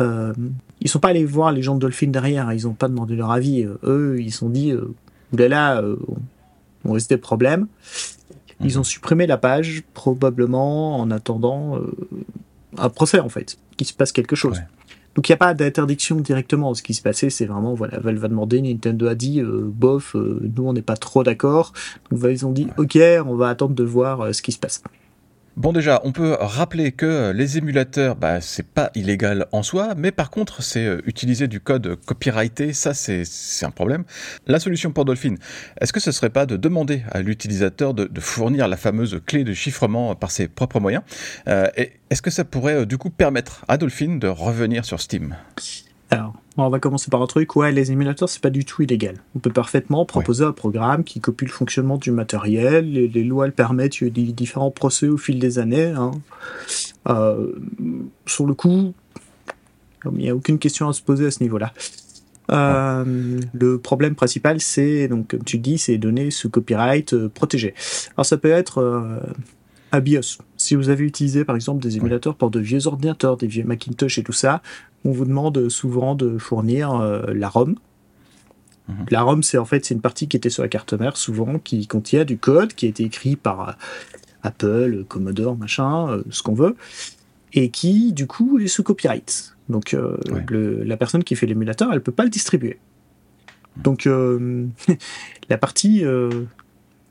euh, 0.00 0.32
ils 0.80 0.88
sont 0.88 0.98
pas 0.98 1.08
allés 1.08 1.24
voir 1.24 1.52
les 1.52 1.62
gens 1.62 1.76
de 1.76 1.80
Dolphin 1.80 2.08
derrière, 2.08 2.52
ils 2.52 2.66
ont 2.66 2.74
pas 2.74 2.88
demandé 2.88 3.14
leur 3.14 3.30
avis. 3.30 3.66
Eux, 3.84 4.16
ils 4.20 4.32
se 4.32 4.38
sont 4.38 4.48
dit, 4.48 4.72
euh, 4.72 4.92
oulala, 5.32 5.80
euh, 5.82 5.96
on 6.84 6.92
risque 6.92 7.10
des 7.10 7.16
problèmes. 7.16 7.68
Ils 8.60 8.74
mhm. 8.74 8.80
ont 8.80 8.84
supprimé 8.84 9.26
la 9.26 9.36
page, 9.36 9.82
probablement 9.94 10.98
en 10.98 11.10
attendant 11.10 11.76
euh, 11.76 11.92
un 12.78 12.88
procès, 12.88 13.20
en 13.20 13.28
fait, 13.28 13.58
qu'il 13.76 13.86
se 13.86 13.92
passe 13.92 14.12
quelque 14.12 14.36
chose. 14.36 14.60
Donc 15.14 15.28
il 15.28 15.32
n'y 15.32 15.34
a 15.34 15.38
pas 15.38 15.54
d'interdiction 15.54 16.16
directement. 16.16 16.74
Ce 16.74 16.82
qui 16.82 16.94
s'est 16.94 17.02
passé, 17.02 17.30
c'est 17.30 17.46
vraiment, 17.46 17.74
voilà, 17.74 17.98
Valve 17.98 18.24
a 18.24 18.28
demandé, 18.28 18.60
Nintendo 18.60 19.06
a 19.06 19.14
dit, 19.14 19.40
euh, 19.40 19.62
bof, 19.64 20.16
euh, 20.16 20.40
nous 20.56 20.66
on 20.66 20.72
n'est 20.72 20.82
pas 20.82 20.96
trop 20.96 21.22
d'accord. 21.22 21.72
Donc 22.10 22.20
ils 22.24 22.46
ont 22.46 22.52
dit, 22.52 22.66
ok, 22.76 22.98
on 23.26 23.36
va 23.36 23.48
attendre 23.48 23.74
de 23.74 23.84
voir 23.84 24.20
euh, 24.20 24.32
ce 24.32 24.42
qui 24.42 24.52
se 24.52 24.58
passe. 24.58 24.82
Bon 25.56 25.72
déjà, 25.72 26.00
on 26.02 26.10
peut 26.10 26.36
rappeler 26.40 26.90
que 26.90 27.30
les 27.30 27.58
émulateurs, 27.58 28.16
bah, 28.16 28.40
c'est 28.40 28.66
pas 28.66 28.90
illégal 28.96 29.46
en 29.52 29.62
soi, 29.62 29.94
mais 29.96 30.10
par 30.10 30.30
contre, 30.30 30.62
c'est 30.64 30.84
euh, 30.84 31.00
utiliser 31.06 31.46
du 31.46 31.60
code 31.60 31.96
copyrighté, 32.06 32.72
ça 32.72 32.92
c'est 32.92 33.24
un 33.62 33.70
problème. 33.70 34.02
La 34.48 34.58
solution 34.58 34.90
pour 34.90 35.04
Dolphin, 35.04 35.36
est-ce 35.80 35.92
que 35.92 36.00
ce 36.00 36.10
serait 36.10 36.30
pas 36.30 36.46
de 36.46 36.56
demander 36.56 37.04
à 37.12 37.20
l'utilisateur 37.22 37.94
de, 37.94 38.20
fournir 38.20 38.66
la 38.66 38.76
fameuse 38.76 39.20
clé 39.26 39.44
de 39.44 39.54
chiffrement 39.54 40.16
par 40.16 40.32
ses 40.32 40.48
propres 40.48 40.80
moyens 40.80 41.04
euh, 41.46 41.68
Est-ce 41.76 42.20
que 42.20 42.30
ça 42.30 42.44
pourrait 42.44 42.80
euh, 42.80 42.86
du 42.86 42.98
coup 42.98 43.10
permettre 43.10 43.64
à 43.68 43.76
Dolphin 43.76 44.16
de 44.16 44.26
revenir 44.26 44.84
sur 44.84 45.00
Steam? 45.00 45.36
Alors, 46.10 46.34
on 46.56 46.68
va 46.70 46.78
commencer 46.78 47.10
par 47.10 47.20
un 47.20 47.26
truc. 47.26 47.56
Ouais, 47.56 47.72
les 47.72 47.90
émulateurs, 47.90 48.28
c'est 48.28 48.42
pas 48.42 48.50
du 48.50 48.64
tout 48.64 48.82
illégal. 48.82 49.16
On 49.34 49.38
peut 49.38 49.52
parfaitement 49.52 50.04
proposer 50.04 50.44
un 50.44 50.52
programme 50.52 51.04
qui 51.04 51.20
copie 51.20 51.46
le 51.46 51.50
fonctionnement 51.50 51.98
du 51.98 52.10
matériel. 52.10 52.92
Les, 52.92 53.08
les 53.08 53.24
lois 53.24 53.46
le 53.46 53.52
permettent. 53.52 54.00
Il 54.00 54.04
y 54.04 54.06
a 54.06 54.10
des 54.10 54.32
différents 54.32 54.70
procès 54.70 55.08
au 55.08 55.16
fil 55.16 55.38
des 55.38 55.58
années. 55.58 55.86
Hein. 55.86 56.12
Euh, 57.08 57.52
sur 58.26 58.46
le 58.46 58.54
coup, 58.54 58.94
il 60.12 60.18
n'y 60.18 60.30
a 60.30 60.34
aucune 60.34 60.58
question 60.58 60.88
à 60.88 60.92
se 60.92 61.02
poser 61.02 61.26
à 61.26 61.30
ce 61.30 61.42
niveau-là. 61.42 61.72
Euh, 62.50 63.40
le 63.54 63.78
problème 63.78 64.14
principal, 64.14 64.60
c'est 64.60 65.08
donc 65.08 65.28
comme 65.28 65.44
tu 65.44 65.58
dis, 65.58 65.78
c'est 65.78 65.96
donner 65.96 66.30
ce 66.30 66.48
copyright 66.48 67.14
euh, 67.14 67.28
protégé. 67.28 67.74
Alors 68.16 68.26
ça 68.26 68.36
peut 68.36 68.50
être 68.50 68.78
euh, 68.78 69.18
à 69.94 70.00
BIOS. 70.00 70.38
Si 70.56 70.74
vous 70.74 70.88
avez 70.88 71.04
utilisé 71.04 71.44
par 71.44 71.56
exemple 71.56 71.82
des 71.82 71.96
émulateurs 71.96 72.34
pour 72.34 72.50
de 72.50 72.60
vieux 72.60 72.86
ordinateurs, 72.86 73.36
des 73.36 73.46
vieux 73.46 73.64
Macintosh 73.64 74.18
et 74.18 74.22
tout 74.22 74.32
ça, 74.32 74.62
on 75.04 75.12
vous 75.12 75.24
demande 75.24 75.68
souvent 75.68 76.14
de 76.14 76.38
fournir 76.38 76.92
euh, 76.92 77.32
la 77.32 77.48
ROM 77.48 77.76
Mhm. 78.88 79.06
La 79.10 79.22
ROM, 79.22 79.42
c'est 79.42 79.58
en 79.58 79.64
fait 79.64 79.84
c'est 79.84 79.94
une 79.94 80.00
partie 80.00 80.28
qui 80.28 80.36
était 80.36 80.50
sur 80.50 80.62
la 80.62 80.68
carte 80.68 80.92
mère, 80.92 81.16
souvent, 81.16 81.58
qui 81.58 81.86
contient 81.86 82.24
du 82.24 82.36
code 82.36 82.74
qui 82.74 82.86
a 82.86 82.88
été 82.88 83.04
écrit 83.04 83.36
par 83.36 83.68
euh, 83.68 83.72
Apple, 84.42 85.04
Commodore, 85.08 85.56
machin, 85.56 86.10
euh, 86.10 86.22
ce 86.30 86.42
qu'on 86.42 86.54
veut, 86.54 86.76
et 87.52 87.70
qui, 87.70 88.12
du 88.12 88.26
coup, 88.26 88.58
est 88.58 88.66
sous 88.66 88.82
copyright. 88.82 89.56
Donc, 89.70 89.96
la 90.42 90.96
personne 90.98 91.24
qui 91.24 91.36
fait 91.36 91.46
l'émulateur, 91.46 91.90
elle 91.90 92.02
peut 92.02 92.12
pas 92.12 92.24
le 92.24 92.28
distribuer. 92.28 92.78
Donc, 93.78 94.06
la 95.48 95.56
partie 95.56 96.04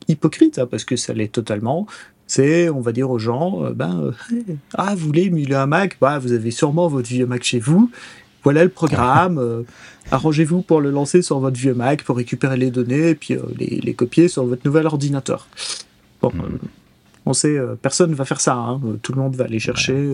hypocrite, 0.08 0.60
hein, 0.60 0.68
parce 0.68 0.86
que 0.86 0.96
ça 0.96 1.14
l'est 1.14 1.32
totalement, 1.32 1.88
c'est, 2.34 2.70
on 2.70 2.82
va 2.82 2.92
dire 2.92 3.12
aux 3.12 3.20
gens, 3.20 3.72
ben, 3.76 4.12
ah, 4.74 4.96
vous 4.96 5.06
voulez 5.06 5.24
émuler 5.24 5.54
un 5.54 5.68
Mac, 5.68 5.98
bah, 6.02 6.18
vous 6.18 6.32
avez 6.32 6.50
sûrement 6.50 6.88
votre 6.88 7.08
vieux 7.08 7.28
Mac 7.28 7.44
chez 7.44 7.60
vous, 7.60 7.92
voilà 8.44 8.64
le 8.64 8.70
programme, 8.70 9.38
euh, 9.40 9.64
arrangez-vous 10.12 10.62
pour 10.62 10.82
le 10.82 10.92
lancer 10.92 11.22
sur 11.22 11.40
votre 11.40 11.58
vieux 11.58 11.74
Mac, 11.74 12.04
pour 12.04 12.18
récupérer 12.18 12.58
les 12.58 12.72
données, 12.72 13.10
et 13.10 13.16
puis 13.16 13.36
euh, 13.36 13.42
les, 13.58 13.94
copier 13.94 14.28
sur 14.28 14.46
votre 14.46 14.66
nouvel 14.66 14.86
ordinateur. 14.88 15.48
Bon, 16.22 16.32
euh, 16.36 16.58
on 17.26 17.34
sait, 17.34 17.58
personne 17.82 18.10
ne 18.10 18.16
va 18.16 18.26
faire 18.26 18.42
ça, 18.42 18.56
hein. 18.56 18.82
tout 19.02 19.14
le 19.14 19.22
monde 19.22 19.36
va 19.36 19.46
aller 19.46 19.60
chercher, 19.60 20.10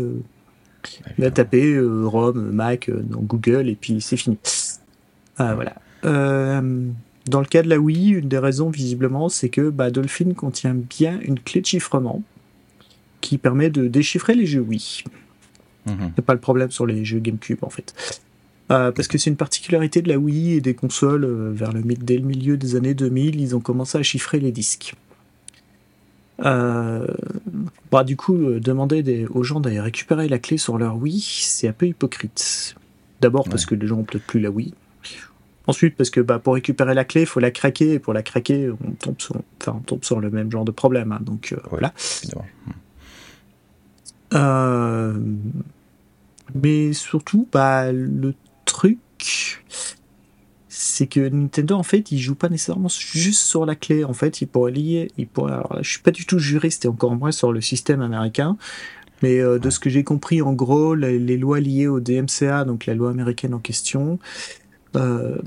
va 1.18 1.32
taper 1.32 1.80
ROM, 1.80 2.52
Mac 2.52 2.90
dans 2.92 3.22
Google, 3.22 3.70
et 3.70 3.76
puis 3.76 4.02
c'est 4.02 4.18
fini. 4.18 4.38
voilà. 5.38 5.76
Dans 7.28 7.40
le 7.40 7.46
cas 7.46 7.62
de 7.62 7.70
la 7.70 7.78
Wii, 7.78 8.12
une 8.12 8.28
des 8.28 8.38
raisons 8.38 8.70
visiblement, 8.70 9.30
c'est 9.30 9.50
que 9.50 9.70
bah, 9.70 9.92
Dolphin 9.92 10.34
contient 10.34 10.74
bien 10.74 11.20
une 11.22 11.40
clé 11.40 11.62
de 11.62 11.66
chiffrement 11.66 12.24
qui 13.22 13.38
permet 13.38 13.70
de 13.70 13.88
déchiffrer 13.88 14.36
les 14.36 14.46
jeux 14.46 14.62
Wii. 14.62 15.04
Mhm. 15.86 16.14
C'est 16.16 16.26
pas 16.26 16.34
le 16.34 16.40
problème 16.40 16.72
sur 16.72 16.86
les 16.86 17.04
jeux 17.06 17.20
GameCube 17.20 17.60
en 17.64 17.70
fait. 17.70 17.94
Euh, 18.72 18.92
parce 18.92 19.08
que 19.08 19.18
c'est 19.18 19.32
une 19.32 19.36
particularité 19.36 20.02
de 20.02 20.10
la 20.10 20.18
Wii 20.18 20.54
et 20.54 20.62
des 20.62 20.76
consoles 20.76 21.26
euh, 21.26 21.52
vers 21.52 21.72
le, 21.72 21.82
dès 21.82 22.18
le 22.18 22.24
milieu 22.24 22.56
des 22.56 22.76
années 22.76 22.94
2000, 22.94 23.42
ils 23.42 23.56
ont 23.56 23.60
commencé 23.60 23.98
à 23.98 24.04
chiffrer 24.04 24.40
les 24.40 24.52
disques. 24.52 24.94
Euh, 26.46 27.08
bah, 27.92 28.04
du 28.04 28.16
coup, 28.16 28.38
demander 28.60 29.26
aux 29.32 29.44
gens 29.44 29.60
d'aller 29.60 29.82
récupérer 29.82 30.30
la 30.30 30.38
clé 30.38 30.58
sur 30.58 30.78
leur 30.78 30.98
Wii, 30.98 31.20
c'est 31.20 31.68
un 31.68 31.74
peu 31.74 31.88
hypocrite. 31.88 32.76
D'abord 33.22 33.50
parce 33.50 33.66
que 33.66 33.76
les 33.76 33.88
gens 33.88 33.98
ont 33.98 34.04
peut-être 34.04 34.26
plus 34.26 34.40
la 34.40 34.50
Wii. 34.50 34.74
Ensuite, 35.70 35.96
parce 35.96 36.10
que 36.10 36.20
bah, 36.20 36.40
pour 36.40 36.56
récupérer 36.56 36.96
la 36.96 37.06
clé, 37.06 37.22
il 37.22 37.28
faut 37.28 37.40
la 37.40 37.52
craquer, 37.52 37.94
et 37.94 38.00
pour 38.00 38.14
la 38.14 38.24
craquer, 38.24 38.72
on 38.72 38.92
tombe 38.94 39.20
sur, 39.20 39.36
enfin, 39.62 39.74
on 39.78 39.82
tombe 39.82 40.04
sur 40.04 40.20
le 40.20 40.32
même 40.32 40.52
genre 40.52 40.66
de 40.66 40.72
problème. 40.72 41.12
Hein. 41.12 41.20
donc 41.22 41.56
voilà. 41.70 41.94
Euh, 44.34 45.14
mais 46.56 46.94
surtout, 46.94 47.48
bah, 47.52 47.92
le 47.92 48.34
truc, 48.66 48.98
c'est 50.70 51.08
que 51.08 51.30
Nintendo, 51.30 51.76
en 51.76 51.84
fait, 51.84 52.12
il 52.12 52.18
joue 52.18 52.36
pas 52.36 52.50
nécessairement 52.50 52.90
juste 52.90 53.42
sur 53.42 53.66
la 53.66 53.76
clé. 53.76 54.04
En 54.04 54.14
fait, 54.14 54.42
il 54.42 54.48
pourrait 54.48 54.72
lier, 54.72 55.12
il 55.18 55.28
pourrait, 55.28 55.54
alors 55.54 55.78
je 55.82 55.90
suis 55.90 56.02
pas 56.02 56.12
du 56.12 56.26
tout 56.26 56.40
juriste 56.40 56.86
et 56.86 56.88
encore 56.88 57.16
moins 57.16 57.32
sur 57.32 57.52
le 57.52 57.62
système 57.62 58.02
américain. 58.02 58.58
Mais 59.22 59.40
euh, 59.40 59.60
de 59.60 59.70
ce 59.70 59.80
que 59.80 59.90
j'ai 59.90 60.04
compris, 60.04 60.42
en 60.42 60.54
gros, 60.54 60.96
les, 60.96 61.38
lois 61.38 61.60
liées 61.60 61.88
au 61.88 62.00
DMCA, 62.00 62.64
donc 62.64 62.86
la 62.86 62.94
loi 62.94 63.10
américaine 63.10 63.54
en 63.54 63.60
question, 63.60 64.20
euh, 64.96 65.38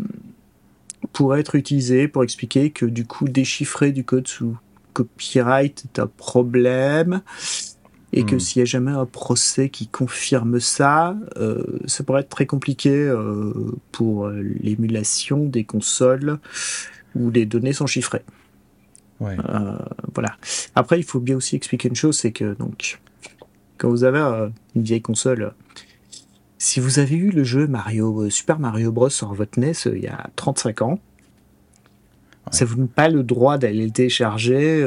pourraient 1.13 1.41
être 1.41 1.55
utilisées 1.55 2.09
pour 2.09 2.23
expliquer 2.25 2.71
que 2.71 2.87
du 2.87 3.05
coup, 3.07 3.29
déchiffrer 3.29 3.93
du 3.93 4.05
code 4.05 4.29
sous 4.29 4.57
copyright 4.93 5.85
est 5.85 5.99
un 5.99 6.07
problème 6.07 7.23
et 8.13 8.25
que 8.25 8.37
hmm. 8.37 8.41
s'il 8.41 8.61
y 8.61 8.63
a 8.63 8.67
jamais 8.67 8.91
un 8.91 9.07
procès 9.07 9.71
qui 9.71 9.87
confirme 9.87 10.61
ça, 10.61 11.17
euh, 11.39 11.79
ça 11.87 12.05
pourrait 12.05 12.21
être 12.21 12.29
très 12.29 12.47
compliqué 12.47 12.91
euh, 12.91 13.53
pour 13.91 14.27
euh, 14.27 14.43
l'émulation 14.61 15.47
des 15.47 15.65
consoles 15.65 16.39
où 17.15 17.31
les 17.31 17.47
données 17.47 17.73
sont 17.73 17.87
chiffrées. 17.87 18.23
Ouais. 19.21 19.37
Euh, 19.49 19.79
voilà. 20.15 20.37
Après, 20.75 20.99
il 20.99 21.05
faut 21.05 21.21
bien 21.21 21.37
aussi 21.37 21.57
expliquer 21.57 21.89
une 21.89 21.97
chose, 21.97 22.19
c'est 22.19 22.33
que 22.33 22.55
donc 22.55 23.01
quand 23.79 23.89
vous 23.89 24.05
avez 24.05 24.51
une 24.77 24.83
vieille 24.83 25.03
console, 25.03 25.55
si 26.63 26.81
vous 26.81 26.99
avez 26.99 27.17
eu 27.17 27.31
le 27.31 27.45
jeu 27.45 27.67
Mario 27.67 28.31
Super 28.31 28.59
Mario 28.59 28.93
Bros 28.93 29.11
sur 29.11 29.35
votre 29.35 29.59
NES 29.59 29.73
il 29.87 30.03
y 30.03 30.09
a 30.09 30.31
35 30.37 30.83
ans, 30.83 31.01
ça 32.51 32.65
vous 32.65 32.77
donne 32.77 32.89
pas 32.89 33.09
le 33.09 33.23
droit 33.23 33.59
d'aller 33.59 33.85
le 33.85 33.91
télécharger 33.91 34.87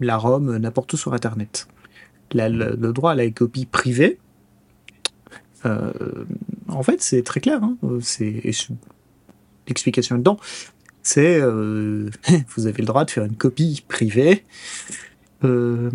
la 0.00 0.16
ROM 0.16 0.56
n'importe 0.56 0.92
où 0.92 0.96
sur 0.96 1.14
Internet 1.14 1.66
le, 2.34 2.92
droit 2.92 3.12
à 3.12 3.14
la 3.14 3.30
copie 3.30 3.66
privée, 3.66 4.18
euh, 5.64 5.92
en 6.68 6.82
fait, 6.82 7.02
c'est 7.02 7.22
très 7.22 7.40
clair. 7.40 7.62
Hein. 7.62 7.76
c'est 8.00 8.42
l'explication 9.66 10.18
dedans. 10.18 10.38
C'est 11.02 11.40
euh, 11.40 12.10
vous 12.56 12.66
avez 12.66 12.78
le 12.78 12.86
droit 12.86 13.04
de 13.04 13.10
faire 13.10 13.24
une 13.24 13.36
copie 13.36 13.84
privée 13.86 14.44
euh, 15.44 15.90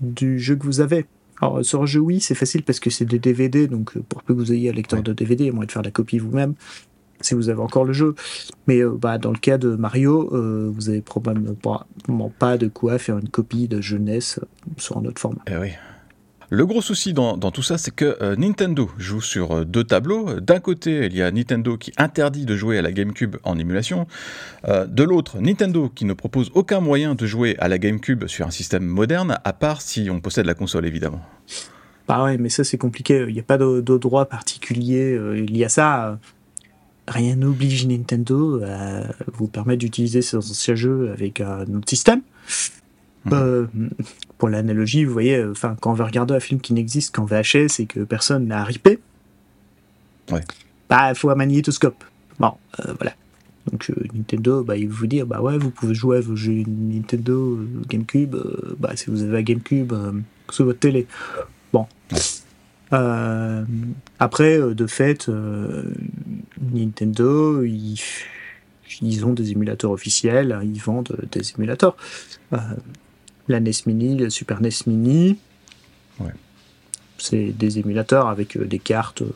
du 0.00 0.38
jeu 0.38 0.56
que 0.56 0.64
vous 0.64 0.80
avez. 0.80 1.06
Alors 1.40 1.64
sur 1.64 1.82
un 1.82 1.86
jeu 1.86 2.00
oui, 2.00 2.20
c'est 2.20 2.34
facile 2.34 2.62
parce 2.62 2.80
que 2.80 2.90
c'est 2.90 3.04
des 3.04 3.18
DVD, 3.18 3.66
donc 3.66 3.98
pour 3.98 4.22
peu 4.22 4.34
que 4.34 4.38
vous 4.38 4.52
ayez 4.52 4.70
un 4.70 4.72
lecteur 4.72 5.02
de 5.02 5.12
DVD, 5.12 5.44
il 5.44 5.54
y 5.54 5.56
a 5.56 5.64
de 5.64 5.72
faire 5.72 5.82
la 5.82 5.90
copie 5.90 6.18
vous-même 6.18 6.54
si 7.22 7.34
vous 7.34 7.50
avez 7.50 7.60
encore 7.60 7.84
le 7.84 7.92
jeu. 7.92 8.14
Mais 8.66 8.80
bah, 8.82 9.18
dans 9.18 9.30
le 9.30 9.38
cas 9.38 9.58
de 9.58 9.76
Mario, 9.76 10.30
vous 10.72 10.88
avez 10.88 11.02
probablement 11.02 12.32
pas 12.38 12.56
de 12.56 12.66
quoi 12.66 12.98
faire 12.98 13.18
une 13.18 13.28
copie 13.28 13.68
de 13.68 13.82
jeunesse 13.82 14.40
sur 14.78 14.96
un 14.96 15.04
autre 15.04 15.20
format. 15.20 15.42
Eh 15.46 15.56
oui. 15.56 15.72
Le 16.52 16.66
gros 16.66 16.82
souci 16.82 17.12
dans, 17.12 17.38
tout 17.38 17.62
ça, 17.62 17.78
c'est 17.78 17.94
que 17.94 18.16
euh, 18.20 18.34
Nintendo 18.34 18.90
joue 18.98 19.20
sur 19.20 19.52
euh, 19.52 19.64
deux 19.64 19.84
tableaux. 19.84 20.40
D'un 20.40 20.58
côté, 20.58 21.06
il 21.06 21.14
y 21.14 21.22
a 21.22 21.30
Nintendo 21.30 21.76
qui 21.76 21.92
interdit 21.96 22.44
de 22.44 22.56
jouer 22.56 22.76
à 22.76 22.82
la 22.82 22.90
GameCube 22.90 23.36
en 23.44 23.56
émulation. 23.56 24.08
Euh, 24.66 24.84
de 24.84 25.04
l'autre, 25.04 25.38
Nintendo 25.38 25.88
qui 25.88 26.04
ne 26.04 26.12
propose 26.12 26.50
aucun 26.54 26.80
moyen 26.80 27.14
de 27.14 27.24
jouer 27.24 27.54
à 27.60 27.68
la 27.68 27.78
GameCube 27.78 28.26
sur 28.26 28.48
un 28.48 28.50
système 28.50 28.84
moderne, 28.84 29.38
à 29.44 29.52
part 29.52 29.80
si 29.80 30.10
on 30.10 30.18
possède 30.18 30.44
la 30.44 30.54
console, 30.54 30.86
évidemment. 30.86 31.22
Bah 32.08 32.24
ouais, 32.24 32.36
mais 32.36 32.48
ça 32.48 32.64
c'est 32.64 32.78
compliqué. 32.78 33.24
Il 33.28 33.34
n'y 33.34 33.40
a 33.40 33.44
pas 33.44 33.56
de, 33.56 33.80
droit 33.80 34.24
particulier. 34.24 35.16
Il 35.36 35.56
y 35.56 35.64
a 35.64 35.68
ça. 35.68 36.18
Rien 37.06 37.36
n'oblige 37.36 37.86
Nintendo 37.86 38.60
à 38.64 39.02
vous 39.32 39.46
permettre 39.46 39.78
d'utiliser 39.78 40.20
ces 40.20 40.36
anciens 40.36 40.74
jeux 40.74 41.12
avec 41.12 41.40
un 41.40 41.62
autre 41.74 41.88
système. 41.88 42.22
Mhm. 43.24 43.32
Euh, 43.34 43.66
pour 44.40 44.48
l'analogie, 44.48 45.04
vous 45.04 45.12
voyez, 45.12 45.36
euh, 45.36 45.52
enfin, 45.52 45.76
quand 45.78 45.92
on 45.92 45.94
veut 45.94 46.04
regarder 46.04 46.34
un 46.34 46.40
film 46.40 46.60
qui 46.60 46.72
n'existe 46.72 47.14
qu'en 47.14 47.26
VHS 47.26 47.78
et 47.78 47.86
que 47.86 48.00
personne 48.00 48.46
n'a 48.46 48.64
ripé, 48.64 48.98
ouais. 50.32 50.40
bah, 50.88 51.10
il 51.10 51.14
faut 51.14 51.28
un 51.28 51.34
magnétoscope. 51.34 52.02
Bon, 52.40 52.54
euh, 52.80 52.94
voilà. 52.98 53.12
Donc 53.70 53.92
Nintendo, 54.14 54.64
bah, 54.64 54.78
il 54.78 54.88
vous 54.88 55.06
dire, 55.06 55.26
bah 55.26 55.42
ouais, 55.42 55.58
vous 55.58 55.70
pouvez 55.70 55.94
jouer 55.94 56.16
à 56.16 56.20
vos 56.22 56.34
jeux 56.34 56.64
Nintendo, 56.66 57.58
GameCube, 57.86 58.34
bah, 58.78 58.96
si 58.96 59.10
vous 59.10 59.22
avez 59.22 59.38
un 59.38 59.42
GameCube 59.42 59.92
sur 60.50 60.64
votre 60.64 60.78
télé. 60.80 61.06
Bon. 61.74 61.86
après, 64.18 64.58
de 64.58 64.86
fait, 64.86 65.30
Nintendo, 66.72 67.62
ils, 67.62 68.00
ils, 69.02 69.26
ont 69.26 69.34
des 69.34 69.50
émulateurs 69.52 69.90
officiels, 69.90 70.52
hein, 70.52 70.62
ils 70.64 70.80
vendent 70.80 71.14
des 71.30 71.52
émulateurs 71.52 71.94
la 73.50 73.60
NES 73.60 73.72
Mini, 73.86 74.16
le 74.16 74.30
Super 74.30 74.62
NES 74.62 74.70
Mini. 74.86 75.38
C'est 77.18 77.52
des 77.52 77.78
émulateurs 77.78 78.28
avec 78.28 78.56
euh, 78.56 78.64
des 78.64 78.78
cartes 78.78 79.20
euh, 79.20 79.30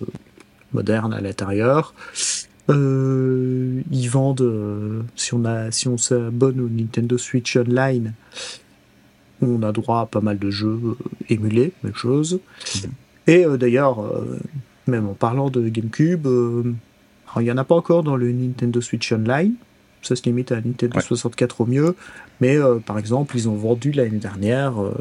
modernes 0.73 1.13
à 1.13 1.21
l'intérieur. 1.21 1.93
Euh, 2.71 3.83
ils 3.91 4.09
vendent, 4.09 5.05
si 5.17 5.35
on 5.35 5.45
a, 5.45 5.71
si 5.71 5.87
on 5.89 5.99
s'abonne 5.99 6.61
au 6.61 6.69
Nintendo 6.71 7.19
Switch 7.19 7.59
Online, 7.59 8.15
on 9.43 9.63
a 9.63 9.71
droit 9.71 10.01
à 10.01 10.07
pas 10.07 10.23
mal 10.23 10.39
de 10.39 10.51
jeux 10.51 10.81
émulés, 11.29 11.73
même 11.83 11.95
chose. 11.95 12.41
Mhm. 12.77 12.91
Et 13.27 13.45
d'ailleurs, 13.59 14.03
même 14.87 15.07
en 15.07 15.15
parlant 15.15 15.51
de 15.51 15.69
GameCube, 15.69 16.27
il 16.27 17.43
n'y 17.43 17.51
en 17.51 17.59
a 17.59 17.65
pas 17.65 17.75
encore 17.75 18.03
dans 18.03 18.17
le 18.17 18.33
Nintendo 18.33 18.81
Switch 18.81 19.13
Online 19.13 19.55
ça 20.07 20.17
se 20.17 20.23
limite 20.25 20.53
à 20.53 20.57
Nintendo 20.57 21.01
64 21.01 21.61
au 21.61 21.67
mieux. 21.67 21.97
Mais 22.41 22.57
euh, 22.57 22.79
par 22.79 22.99
exemple, 22.99 23.37
ils 23.37 23.49
ont 23.49 23.55
vendu 23.55 23.93
l'année 23.93 24.19
dernière 24.19 24.83
euh, 24.83 24.95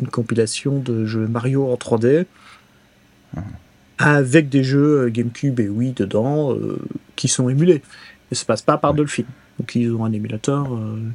une 0.00 0.08
compilation 0.08 0.78
de 0.78 1.06
jeux 1.06 1.26
Mario 1.26 1.70
en 1.70 1.76
3D 1.76 2.26
avec 3.98 4.48
des 4.48 4.64
jeux 4.64 5.02
euh, 5.02 5.10
GameCube 5.10 5.60
et 5.60 5.68
Wii 5.68 5.92
dedans 5.92 6.56
qui 7.16 7.28
sont 7.28 7.48
émulés. 7.48 7.82
Et 8.30 8.34
ça 8.34 8.44
passe 8.44 8.62
pas 8.62 8.78
par 8.78 8.94
Dolphin. 8.94 9.24
Donc 9.58 9.74
ils 9.74 9.92
ont 9.92 10.04
un 10.04 10.12
émulateur 10.12 10.68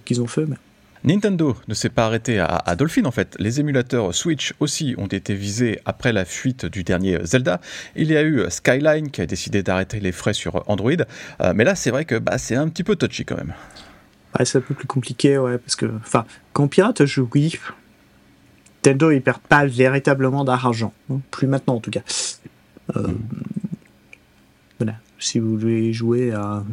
qu'ils 0.06 0.22
ont 0.22 0.28
fait. 0.28 0.46
Mais... 0.46 0.58
Nintendo 1.06 1.56
ne 1.68 1.74
s'est 1.76 1.90
pas 1.90 2.08
arrêté 2.08 2.40
à, 2.40 2.76
Dolphin 2.76 3.06
en 3.06 3.12
fait. 3.12 3.36
Les 3.40 3.60
émulateurs 3.60 4.14
Switch 4.14 4.56
aussi 4.60 4.96
ont 4.98 5.06
été 5.06 5.36
visés 5.36 5.80
après 5.86 6.12
la 6.12 6.26
fuite 6.26 6.66
du 6.66 6.84
dernier 6.84 7.20
Zelda. 7.24 7.62
Il 7.96 8.12
y 8.12 8.18
a 8.18 8.24
eu 8.24 8.44
Skyline 8.50 9.12
qui 9.12 9.22
a 9.22 9.28
décidé 9.28 9.62
d'arrêter 9.62 10.00
les 10.00 10.12
frais 10.12 10.34
sur 10.34 10.68
Android. 10.68 10.92
Euh, 11.42 11.54
mais 11.56 11.64
là, 11.64 11.76
c'est 11.76 11.92
vrai 11.92 12.06
que 12.06 12.16
bah, 12.16 12.40
c'est 12.40 12.56
un 12.56 12.68
petit 12.70 12.84
peu 12.84 12.96
touchy 12.96 13.24
quand 13.24 13.38
même. 13.38 13.54
c'est 14.44 14.58
un 14.58 14.62
peu 14.62 14.74
plus 14.74 14.88
compliqué, 14.88 15.38
ouais, 15.38 15.60
parce 15.60 15.76
que, 15.76 15.86
enfin, 15.98 16.26
quand 16.54 16.64
on 16.64 16.68
pirate 16.68 17.02
un 17.02 17.06
jeu 17.06 17.28
oui, 17.36 17.60
Nintendo 18.84 19.12
ils 19.12 19.22
perdent 19.22 19.42
pas 19.42 19.66
véritablement 19.66 20.44
d'argent, 20.44 20.94
hein. 21.12 21.20
plus 21.30 21.48
maintenant 21.48 21.76
en 21.76 21.80
tout 21.80 21.92
cas. 21.92 22.02
Euh, 22.96 23.08
mm. 23.08 23.18
Voilà, 24.80 24.96
si 25.20 25.40
vous 25.40 25.58
voulez 25.58 25.94
jouer 25.94 26.34
à 26.34 26.64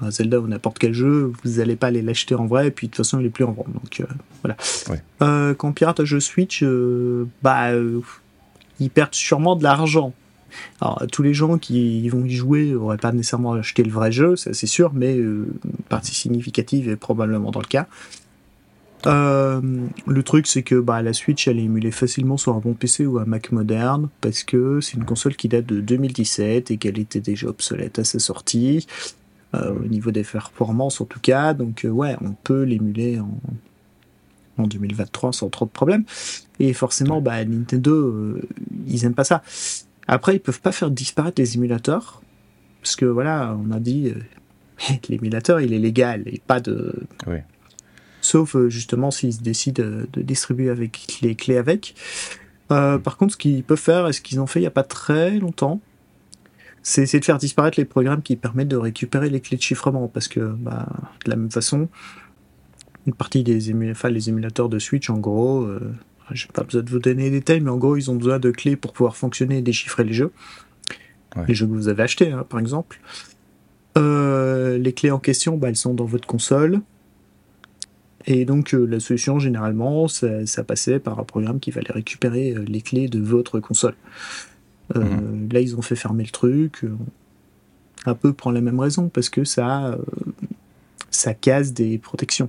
un 0.00 0.10
Zelda 0.10 0.40
ou 0.40 0.46
n'importe 0.46 0.78
quel 0.78 0.94
jeu, 0.94 1.32
vous 1.42 1.58
n'allez 1.58 1.76
pas 1.76 1.88
aller 1.88 2.02
l'acheter 2.02 2.34
en 2.34 2.46
vrai, 2.46 2.68
et 2.68 2.70
puis 2.70 2.86
de 2.86 2.92
toute 2.92 3.04
façon, 3.04 3.20
il 3.20 3.26
est 3.26 3.30
plus 3.30 3.44
en 3.44 3.52
vente. 3.52 3.72
Donc 3.72 4.02
voilà. 4.42 5.54
quand 5.54 5.68
on 5.68 5.72
pirate 5.72 6.00
un 6.00 6.04
jeu 6.04 6.20
Switch, 6.20 6.64
bah, 7.42 7.70
ils 8.80 8.90
perdent 8.90 9.14
sûrement 9.14 9.56
de 9.56 9.62
l'argent. 9.62 10.12
Alors, 10.80 11.02
tous 11.12 11.22
les 11.22 11.34
gens 11.34 11.58
qui 11.58 12.08
vont 12.08 12.24
y 12.24 12.30
jouer 12.30 12.66
n'auraient 12.66 12.96
pas 12.96 13.12
nécessairement 13.12 13.52
acheté 13.52 13.82
le 13.82 13.90
vrai 13.90 14.10
jeu, 14.10 14.36
c'est 14.36 14.66
sûr, 14.66 14.92
mais 14.94 15.14
une 15.14 15.46
partie 15.88 16.14
significative 16.14 16.88
est 16.88 16.96
probablement 16.96 17.50
dans 17.50 17.60
le 17.60 17.66
cas. 17.66 17.86
Euh, 19.06 19.60
le 20.06 20.22
truc, 20.22 20.46
c'est 20.46 20.62
que 20.62 20.74
bah, 20.74 21.02
la 21.02 21.12
Switch, 21.12 21.48
elle 21.48 21.58
est 21.58 21.64
émulée 21.64 21.90
facilement 21.90 22.36
sur 22.36 22.54
un 22.54 22.58
bon 22.58 22.74
PC 22.74 23.06
ou 23.06 23.18
un 23.18 23.24
Mac 23.24 23.52
moderne, 23.52 24.08
parce 24.20 24.42
que 24.44 24.80
c'est 24.80 24.96
une 24.96 25.04
console 25.04 25.36
qui 25.36 25.48
date 25.48 25.66
de 25.66 25.80
2017 25.80 26.70
et 26.70 26.76
qu'elle 26.76 26.98
était 26.98 27.20
déjà 27.20 27.48
obsolète 27.48 27.98
à 27.98 28.04
sa 28.04 28.18
sortie, 28.18 28.86
euh, 29.54 29.74
au 29.74 29.86
niveau 29.86 30.10
des 30.10 30.24
performances 30.24 31.00
en 31.00 31.04
tout 31.04 31.20
cas. 31.20 31.54
Donc, 31.54 31.84
euh, 31.84 31.88
ouais, 31.88 32.16
on 32.20 32.32
peut 32.32 32.62
l'émuler 32.62 33.20
en, 33.20 33.38
en 34.58 34.66
2023 34.66 35.32
sans 35.32 35.48
trop 35.48 35.64
de 35.64 35.70
problèmes. 35.70 36.04
Et 36.58 36.72
forcément, 36.72 37.20
bah, 37.20 37.44
Nintendo, 37.44 38.36
ils 38.86 39.04
aiment 39.04 39.14
pas 39.14 39.24
ça. 39.24 39.42
Après, 40.06 40.36
ils 40.36 40.40
peuvent 40.40 40.60
pas 40.60 40.72
faire 40.72 40.90
disparaître 40.90 41.40
les 41.40 41.56
émulateurs, 41.56 42.22
parce 42.82 42.96
que 42.96 43.06
voilà, 43.06 43.56
on 43.64 43.70
a 43.70 43.80
dit, 43.80 44.12
l'émulateur, 45.08 45.60
il 45.60 45.72
est 45.72 45.78
légal 45.78 46.22
et 46.26 46.40
pas 46.46 46.60
de. 46.60 47.06
Oui 47.26 47.38
sauf 48.20 48.56
euh, 48.56 48.68
justement 48.68 49.10
s'ils 49.10 49.42
décident 49.42 49.82
de 50.12 50.22
distribuer 50.22 50.70
avec 50.70 51.18
les 51.22 51.34
clés 51.34 51.56
avec. 51.56 51.94
Euh, 52.70 52.98
par 52.98 53.16
contre, 53.16 53.32
ce 53.32 53.38
qu'ils 53.38 53.64
peuvent 53.64 53.78
faire, 53.78 54.08
et 54.08 54.12
ce 54.12 54.20
qu'ils 54.20 54.40
ont 54.40 54.46
fait 54.46 54.60
il 54.60 54.62
n'y 54.62 54.68
a 54.68 54.72
pas 54.72 54.84
très 54.84 55.38
longtemps, 55.38 55.80
c'est 56.82 57.18
de 57.18 57.24
faire 57.24 57.38
disparaître 57.38 57.78
les 57.78 57.84
programmes 57.84 58.22
qui 58.22 58.36
permettent 58.36 58.68
de 58.68 58.76
récupérer 58.76 59.30
les 59.30 59.40
clés 59.40 59.56
de 59.56 59.62
chiffrement, 59.62 60.08
parce 60.08 60.28
que 60.28 60.40
bah, 60.40 60.86
de 61.24 61.30
la 61.30 61.36
même 61.36 61.50
façon, 61.50 61.88
une 63.06 63.14
partie 63.14 63.42
des 63.42 63.58
les 63.72 64.28
émulateurs 64.28 64.68
de 64.68 64.78
Switch, 64.78 65.10
en 65.10 65.18
gros, 65.18 65.66
je 65.66 65.72
euh, 65.72 65.90
j'ai 66.32 66.48
pas 66.48 66.62
besoin 66.62 66.82
de 66.82 66.90
vous 66.90 66.98
donner 66.98 67.24
les 67.24 67.30
détails, 67.30 67.60
mais 67.60 67.70
en 67.70 67.78
gros, 67.78 67.96
ils 67.96 68.10
ont 68.10 68.16
besoin 68.16 68.38
de 68.38 68.50
clés 68.50 68.76
pour 68.76 68.92
pouvoir 68.92 69.16
fonctionner 69.16 69.58
et 69.58 69.62
déchiffrer 69.62 70.04
les 70.04 70.12
jeux. 70.12 70.32
Les 71.46 71.54
jeux 71.54 71.66
que 71.66 71.72
vous 71.72 71.88
avez 71.88 72.02
achetés, 72.02 72.32
hein, 72.32 72.44
par 72.48 72.58
exemple. 72.58 73.00
les 73.96 74.92
clés 74.94 75.10
en 75.10 75.18
question, 75.18 75.56
bah, 75.56 75.68
elles 75.68 75.76
sont 75.76 75.94
dans 75.94 76.04
votre 76.04 76.26
console. 76.26 76.80
Et 78.26 78.44
donc 78.44 78.74
euh, 78.74 78.84
la 78.84 79.00
solution, 79.00 79.38
généralement, 79.38 80.08
ça, 80.08 80.64
passait 80.66 80.98
par 80.98 81.18
un 81.18 81.24
programme 81.24 81.60
qui 81.60 81.72
fallait 81.72 81.92
récupérer 81.92 82.52
euh, 82.52 82.64
les 82.66 82.80
clés 82.80 83.08
de 83.08 83.20
votre 83.20 83.60
console. 83.60 83.94
Euh, 84.96 85.00
mhm. 85.00 85.48
Là, 85.52 85.60
ils 85.60 85.76
ont 85.76 85.82
fait 85.82 85.96
fermer 85.96 86.24
le 86.24 86.30
truc, 86.30 86.84
un 88.06 88.14
peu 88.14 88.32
pour 88.32 88.52
la 88.52 88.60
même 88.60 88.80
raison, 88.80 89.08
parce 89.08 89.28
que 89.28 89.44
ça, 89.44 89.96
ça 91.10 91.34
casse 91.34 91.72
des 91.72 91.98
protections. 91.98 92.48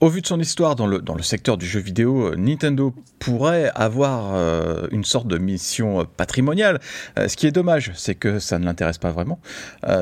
Au 0.00 0.08
vu 0.08 0.22
de 0.22 0.26
son 0.26 0.40
histoire 0.40 0.76
dans 0.76 0.86
le, 0.86 1.00
dans 1.00 1.14
le 1.14 1.22
secteur 1.22 1.58
du 1.58 1.66
jeu 1.66 1.78
vidéo, 1.78 2.28
euh, 2.28 2.34
Nintendo 2.34 2.94
pourrait 3.18 3.70
avoir 3.74 4.34
euh, 4.34 4.86
une 4.92 5.04
sorte 5.04 5.26
de 5.26 5.36
mission 5.36 6.00
euh, 6.00 6.04
patrimoniale. 6.16 6.80
ce 7.18 7.36
qui 7.36 7.46
est 7.46 7.52
dommage, 7.52 7.92
c'est 7.94 8.14
que 8.14 8.38
ça 8.38 8.58
ne 8.58 8.64
l'intéresse 8.64 8.96
pas 8.96 9.10
vraiment. 9.10 9.40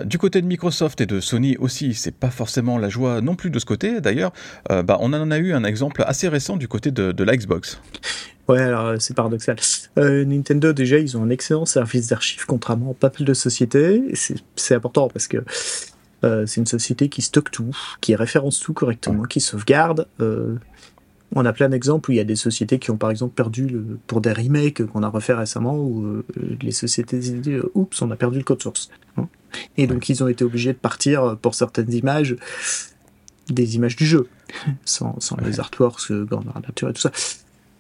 du 0.05 0.19
côté 0.19 0.41
de 0.41 0.47
Microsoft 0.47 1.01
et 1.01 1.07
de 1.07 1.19
Sony 1.19 1.57
aussi, 1.57 1.95
c'est 1.95 2.15
pas 2.15 2.31
forcément 2.31 2.79
la 2.79 2.89
joie 2.89 3.21
non 3.21 3.35
plus 3.35 3.51
de 3.51 3.59
ce 3.59 3.65
côté. 3.65 4.01
D'ailleurs, 4.01 4.33
bah, 4.69 4.99
on 5.01 5.13
en 5.13 5.31
a 5.31 5.39
eu 5.39 5.53
un 5.53 5.65
exemple 5.65 6.05
assez 6.07 6.29
récent 6.29 6.57
du 6.57 6.69
côté 6.69 6.91
de, 6.91 7.11
de 7.11 7.25
la 7.25 7.37
Xbox. 7.37 7.81
Ouais, 8.49 8.61
alors 8.61 9.01
c'est 9.01 9.15
paradoxal. 9.15 9.57
Nintendo, 9.97 10.73
déjà, 10.73 10.99
ils 10.99 11.17
ont 11.17 11.25
un 11.25 11.31
excellent 11.31 11.67
service 11.67 12.09
d'archives, 12.09 12.45
contrairement 12.47 12.93
à 12.93 12.95
pas 12.95 13.11
mal 13.19 13.27
de 13.27 13.35
sociétés. 13.35 14.03
C'est 14.57 14.75
important 14.75 15.09
parce 15.09 15.27
que 15.27 15.39
euh, 16.25 16.47
c'est 16.47 16.61
une 16.61 16.67
société 16.67 17.09
qui 17.09 17.23
stocke 17.23 17.51
tout, 17.51 17.77
qui 18.01 18.15
référence 18.15 18.61
tout 18.61 18.73
correctement, 18.73 19.25
qui 19.25 19.41
sauvegarde. 19.41 20.07
Euh, 20.21 20.57
on 21.35 21.45
a 21.45 21.53
plein 21.53 21.69
d'exemples 21.69 22.11
où 22.11 22.13
il 22.15 22.17
y 22.17 22.21
a 22.21 22.25
des 22.25 22.37
sociétés 22.37 22.79
qui 22.79 22.91
ont 22.91 22.97
par 22.97 23.11
exemple 23.11 23.35
perdu 23.35 23.67
le, 23.67 23.99
pour 24.07 24.21
des 24.21 24.33
remakes 24.33 24.85
qu'on 24.87 25.03
a 25.03 25.09
refait 25.09 25.35
récemment 25.35 25.77
où 25.77 26.05
euh, 26.05 26.25
les 26.63 26.73
sociétés 26.73 27.19
disaient 27.19 27.61
oups 27.75 28.01
on 28.01 28.11
a 28.11 28.17
perdu 28.17 28.39
le 28.39 28.45
code 28.45 28.63
source. 28.63 28.91
Hein. 29.17 29.29
Et 29.77 29.87
donc 29.87 30.09
ils 30.09 30.25
ont 30.25 30.29
été 30.29 30.45
obligés 30.45 30.73
de 30.73 30.79
partir 30.79 31.37
pour 31.37 31.55
certaines 31.55 31.93
images 31.93 32.37
des 33.51 33.77
images 33.77 33.97
du 33.97 34.07
jeu 34.07 34.29
sans, 34.85 35.21
sans 35.21 35.37
les 35.37 35.61
artworks, 35.61 36.11
grandeur 36.13 36.61
nature 36.67 36.89
et 36.89 36.93
tout 36.95 37.03
ça. 37.03 37.13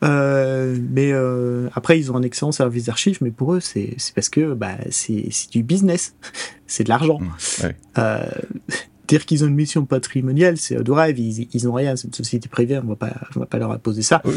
Euh, 0.04 0.76
mais 0.90 1.12
euh, 1.12 1.68
après, 1.74 1.98
ils 1.98 2.12
ont 2.12 2.16
un 2.16 2.22
excellent 2.22 2.52
service 2.52 2.84
d'archives, 2.84 3.18
mais 3.20 3.30
pour 3.30 3.54
eux, 3.54 3.60
c'est 3.60 3.96
parce 4.14 4.28
que 4.28 4.54
bah, 4.54 4.76
c'est 4.90 5.28
du 5.50 5.62
business, 5.62 6.14
c'est 6.66 6.84
de 6.84 6.88
l'argent. 6.88 7.18
Mmh, 7.18 7.66
euh, 7.98 8.26
dire 9.08 9.26
qu'ils 9.26 9.44
ont 9.44 9.48
une 9.48 9.54
mission 9.54 9.84
patrimoniale, 9.86 10.56
c'est 10.56 10.82
de 10.82 10.92
rêve, 10.92 11.18
ils, 11.18 11.48
ils 11.52 11.68
ont 11.68 11.72
rien, 11.72 11.96
c'est 11.96 12.08
une 12.08 12.14
société 12.14 12.48
privée, 12.48 12.78
on 12.78 12.88
va 12.88 12.96
pas, 12.96 13.14
on 13.34 13.40
va 13.40 13.46
pas 13.46 13.58
leur 13.58 13.72
imposer 13.72 14.02
ça. 14.02 14.22
Oui, 14.24 14.34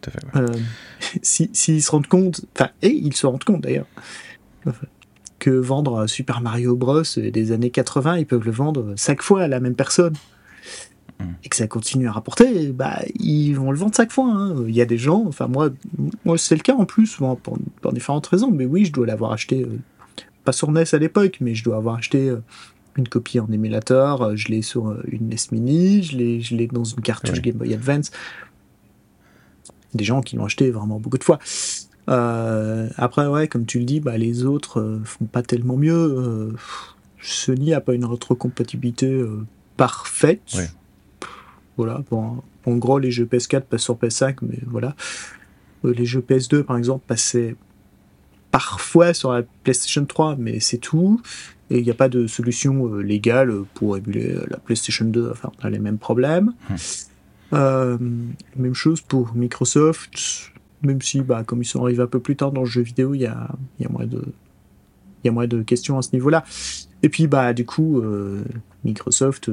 tout 0.00 0.10
à 0.10 0.12
fait. 0.12 0.38
Euh, 0.38 0.46
S'ils 1.22 1.50
si, 1.52 1.80
se 1.80 1.90
rendent 1.90 2.06
compte, 2.06 2.42
enfin, 2.54 2.70
et 2.82 2.90
ils 2.90 3.16
se 3.16 3.26
rendent 3.26 3.44
compte 3.44 3.62
d'ailleurs, 3.62 3.86
que 5.40 5.50
vendre 5.50 6.06
Super 6.06 6.40
Mario 6.40 6.76
Bros 6.76 7.02
des 7.16 7.50
années 7.50 7.70
80, 7.70 8.18
ils 8.18 8.26
peuvent 8.26 8.44
le 8.44 8.52
vendre 8.52 8.94
cinq 8.96 9.22
fois 9.22 9.42
à 9.42 9.48
la 9.48 9.58
même 9.58 9.74
personne 9.74 10.14
et 11.44 11.48
que 11.48 11.56
ça 11.56 11.66
continue 11.66 12.08
à 12.08 12.12
rapporter, 12.12 12.68
bah, 12.72 13.00
ils 13.18 13.52
vont 13.52 13.70
le 13.70 13.78
vendre 13.78 13.94
chaque 13.94 14.12
fois. 14.12 14.30
Hein. 14.30 14.64
Il 14.66 14.74
y 14.74 14.80
a 14.80 14.84
des 14.84 14.98
gens, 14.98 15.24
enfin 15.26 15.46
moi, 15.46 15.70
moi 16.24 16.38
c'est 16.38 16.54
le 16.54 16.62
cas 16.62 16.74
en 16.74 16.84
plus, 16.84 17.16
pour, 17.42 17.92
différentes 17.92 18.26
raisons, 18.26 18.50
mais 18.50 18.66
oui, 18.66 18.84
je 18.84 18.92
dois 18.92 19.06
l'avoir 19.06 19.32
acheté, 19.32 19.62
euh, 19.62 19.78
pas 20.44 20.52
sur 20.52 20.70
NES 20.70 20.84
à 20.92 20.98
l'époque, 20.98 21.38
mais 21.40 21.54
je 21.54 21.64
dois 21.64 21.76
avoir 21.76 21.96
acheté 21.96 22.28
euh, 22.28 22.42
une 22.96 23.08
copie 23.08 23.40
en 23.40 23.50
émulateur, 23.50 24.22
euh, 24.22 24.36
je 24.36 24.48
l'ai 24.48 24.62
sur 24.62 24.96
une 25.10 25.28
NES 25.28 25.36
Mini, 25.52 26.02
je 26.02 26.16
l'ai 26.56 26.66
dans 26.68 26.84
une 26.84 27.00
cartouche 27.00 27.40
Game 27.40 27.56
Boy 27.56 27.74
Advance. 27.74 28.10
Des 29.94 30.04
gens 30.04 30.22
qui 30.22 30.36
l'ont 30.36 30.46
acheté 30.46 30.70
vraiment 30.70 30.98
beaucoup 30.98 31.18
de 31.18 31.24
fois. 31.24 31.38
après, 32.06 33.26
ouais, 33.26 33.46
comme 33.46 33.66
tu 33.66 33.78
le 33.78 33.84
dis, 33.84 34.00
bah, 34.00 34.16
les 34.16 34.44
autres 34.44 35.00
font 35.04 35.26
pas 35.26 35.42
tellement 35.42 35.76
mieux. 35.76 36.54
Sony 37.20 37.74
a 37.74 37.80
pas 37.82 37.92
une 37.92 38.06
rétrocompatibilité 38.06 39.22
parfaite. 39.76 40.56
Voilà, 41.76 42.02
bon, 42.10 42.42
en 42.66 42.76
gros, 42.76 42.98
les 42.98 43.10
jeux 43.10 43.24
PS4 43.24 43.62
passent 43.62 43.82
sur 43.82 43.96
PS5, 43.96 44.36
mais 44.42 44.58
voilà. 44.66 44.94
Euh, 45.84 45.92
les 45.92 46.04
jeux 46.04 46.20
PS2, 46.20 46.62
par 46.62 46.76
exemple, 46.76 47.04
passaient 47.06 47.56
parfois 48.50 49.14
sur 49.14 49.32
la 49.32 49.42
PlayStation 49.64 50.04
3, 50.04 50.36
mais 50.36 50.60
c'est 50.60 50.78
tout. 50.78 51.20
Et 51.70 51.78
il 51.78 51.84
n'y 51.84 51.90
a 51.90 51.94
pas 51.94 52.08
de 52.08 52.26
solution 52.26 52.86
euh, 52.86 53.00
légale 53.00 53.52
pour 53.74 53.96
émuler 53.96 54.36
la 54.48 54.58
PlayStation 54.58 55.06
2. 55.06 55.30
Enfin, 55.30 55.50
on 55.60 55.66
a 55.66 55.70
les 55.70 55.78
mêmes 55.78 55.98
problèmes. 55.98 56.52
Hmm. 56.68 56.74
Euh, 57.54 57.98
même 58.56 58.74
chose 58.74 59.00
pour 59.00 59.34
Microsoft, 59.34 60.52
même 60.82 61.02
si, 61.02 61.20
bah, 61.20 61.42
comme 61.44 61.62
ils 61.62 61.66
sont 61.66 61.82
arrivés 61.82 62.02
un 62.02 62.06
peu 62.06 62.20
plus 62.20 62.36
tard 62.36 62.52
dans 62.52 62.62
le 62.62 62.66
jeu 62.66 62.82
vidéo, 62.82 63.14
il 63.14 63.22
y 63.22 63.26
a, 63.26 63.48
y 63.78 63.84
a 63.84 63.88
moins 63.88 64.06
de 64.06 64.22
il 65.24 65.28
y 65.28 65.30
a 65.30 65.32
moins 65.32 65.46
de 65.46 65.62
questions 65.62 65.98
à 65.98 66.02
ce 66.02 66.08
niveau-là. 66.14 66.42
Et 67.04 67.08
puis 67.08 67.28
bah 67.28 67.52
du 67.52 67.64
coup 67.64 68.02
Microsoft 68.82 69.52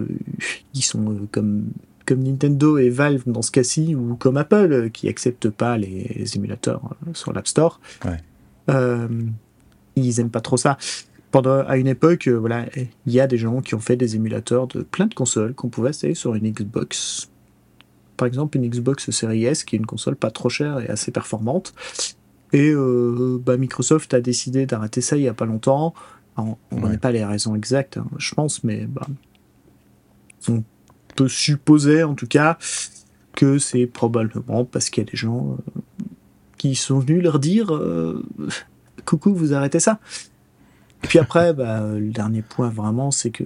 ils 0.73 0.81
sont 0.81 1.27
comme 1.31 1.65
comme 2.09 2.23
Nintendo 2.23 2.79
et 2.79 2.89
Valve 2.89 3.21
dans 3.27 3.43
ce 3.43 3.51
cas-ci, 3.51 3.93
ou 3.93 4.15
comme 4.15 4.37
Apple 4.37 4.73
euh, 4.73 4.89
qui 4.89 5.07
accepte 5.07 5.51
pas 5.51 5.77
les 5.77 6.25
émulateurs 6.35 6.81
euh, 7.07 7.11
sur 7.13 7.33
l'App 7.33 7.47
Store. 7.47 7.79
Euh, 8.69 9.07
ils 9.95 10.19
aiment 10.19 10.31
pas 10.31 10.41
trop 10.41 10.57
ça. 10.57 10.79
Pendant, 11.29 11.59
à 11.67 11.77
une 11.77 11.85
époque, 11.85 12.27
voilà, 12.27 12.65
il 13.05 13.13
y 13.13 13.19
a 13.19 13.27
des 13.27 13.37
gens 13.37 13.61
qui 13.61 13.75
ont 13.75 13.79
fait 13.79 13.95
des 13.95 14.15
émulateurs 14.15 14.65
de 14.65 14.81
plein 14.81 15.05
de 15.05 15.13
consoles 15.13 15.53
qu'on 15.53 15.69
pouvait 15.69 15.89
installer 15.89 16.15
sur 16.15 16.33
une 16.33 16.49
Xbox. 16.49 17.29
Par 18.17 18.27
exemple, 18.27 18.57
une 18.57 18.67
Xbox 18.67 19.11
Series 19.11 19.45
S, 19.45 19.63
qui 19.63 19.75
est 19.75 19.79
une 19.79 19.85
console 19.85 20.15
pas 20.15 20.31
trop 20.31 20.49
chère 20.49 20.79
et 20.79 20.87
assez 20.87 21.11
performante. 21.11 21.75
Et 22.53 22.73
bah, 23.45 23.57
Microsoft 23.57 24.11
a 24.15 24.21
décidé 24.21 24.65
d'arrêter 24.65 25.01
ça 25.01 25.17
il 25.17 25.21
y 25.21 25.27
a 25.27 25.35
pas 25.35 25.45
longtemps. 25.45 25.93
on 26.37 26.55
ne 26.71 26.81
connaît 26.81 26.97
pas 26.97 27.11
les 27.11 27.23
raisons 27.23 27.55
exactes, 27.55 27.97
hein, 27.97 28.07
je 28.17 28.33
pense, 28.33 28.63
mais 28.63 28.87
bah, 28.87 29.05
supposer 31.27 32.03
en 32.03 32.15
tout 32.15 32.27
cas 32.27 32.57
que 33.33 33.57
c'est 33.57 33.85
probablement 33.85 34.65
parce 34.65 34.89
qu'il 34.89 35.03
y 35.03 35.07
a 35.07 35.09
des 35.09 35.17
gens 35.17 35.57
euh, 35.57 35.81
qui 36.57 36.75
sont 36.75 36.99
venus 36.99 37.23
leur 37.23 37.39
dire 37.39 37.73
euh, 37.73 38.23
coucou 39.05 39.33
vous 39.33 39.53
arrêtez 39.53 39.79
ça 39.79 39.99
et 41.03 41.07
puis 41.07 41.19
après 41.19 41.53
bah, 41.53 41.81
le 41.93 42.11
dernier 42.11 42.41
point 42.41 42.69
vraiment 42.69 43.11
c'est 43.11 43.31
que 43.31 43.45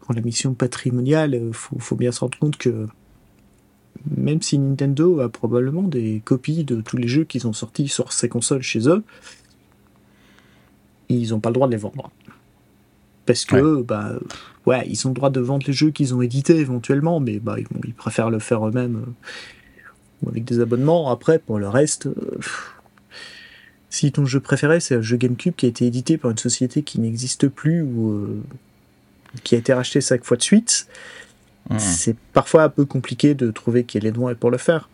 pour 0.00 0.14
la 0.14 0.20
mission 0.20 0.54
patrimoniale 0.54 1.34
euh, 1.34 1.52
faut, 1.52 1.78
faut 1.78 1.96
bien 1.96 2.12
se 2.12 2.20
rendre 2.20 2.38
compte 2.38 2.56
que 2.56 2.86
même 4.16 4.42
si 4.42 4.58
Nintendo 4.58 5.20
a 5.20 5.28
probablement 5.28 5.82
des 5.82 6.20
copies 6.24 6.64
de 6.64 6.80
tous 6.80 6.96
les 6.96 7.08
jeux 7.08 7.24
qu'ils 7.24 7.46
ont 7.46 7.52
sortis 7.52 7.88
sur 7.88 8.12
ces 8.12 8.28
consoles 8.28 8.62
chez 8.62 8.88
eux, 8.88 9.02
ils 11.08 11.30
n'ont 11.30 11.40
pas 11.40 11.50
le 11.50 11.54
droit 11.54 11.66
de 11.66 11.72
les 11.72 11.78
vendre. 11.78 12.10
Parce 13.26 13.44
que, 13.44 13.82
bah, 13.82 14.12
ouais, 14.66 14.86
ils 14.88 15.06
ont 15.06 15.10
le 15.10 15.14
droit 15.14 15.30
de 15.30 15.40
vendre 15.40 15.64
les 15.66 15.72
jeux 15.72 15.90
qu'ils 15.90 16.14
ont 16.14 16.22
édités 16.22 16.56
éventuellement, 16.56 17.20
mais 17.20 17.38
bah, 17.38 17.56
ils, 17.58 17.94
préfèrent 17.94 18.30
le 18.30 18.38
faire 18.38 18.66
eux-mêmes 18.66 19.04
euh, 20.26 20.30
avec 20.30 20.44
des 20.44 20.60
abonnements. 20.60 21.10
Après, 21.10 21.38
pour 21.38 21.58
le 21.58 21.68
reste, 21.68 22.06
euh, 22.06 22.14
Si 23.90 24.10
ton 24.10 24.26
jeu 24.26 24.40
préféré, 24.40 24.80
c'est 24.80 24.96
un 24.96 25.02
jeu 25.02 25.16
GameCube 25.16 25.54
qui 25.54 25.66
a 25.66 25.68
été 25.68 25.86
édité 25.86 26.18
par 26.18 26.30
une 26.32 26.38
société 26.38 26.82
qui 26.82 26.98
n'existe 27.00 27.46
plus 27.48 27.82
ou 27.82 28.10
euh, 28.10 28.42
qui 29.44 29.54
a 29.54 29.58
été 29.58 29.72
racheté 29.72 30.00
cinq 30.00 30.24
fois 30.24 30.36
de 30.36 30.42
suite, 30.42 30.88
Mmh. 31.70 31.78
c'est 31.78 32.16
parfois 32.34 32.64
un 32.64 32.68
peu 32.68 32.84
compliqué 32.84 33.34
de 33.34 33.50
trouver 33.50 33.84
qui 33.84 33.96
est 33.96 34.00
les 34.02 34.10
droits 34.12 34.34
pour 34.34 34.50
le 34.50 34.58
faire. 34.58 34.90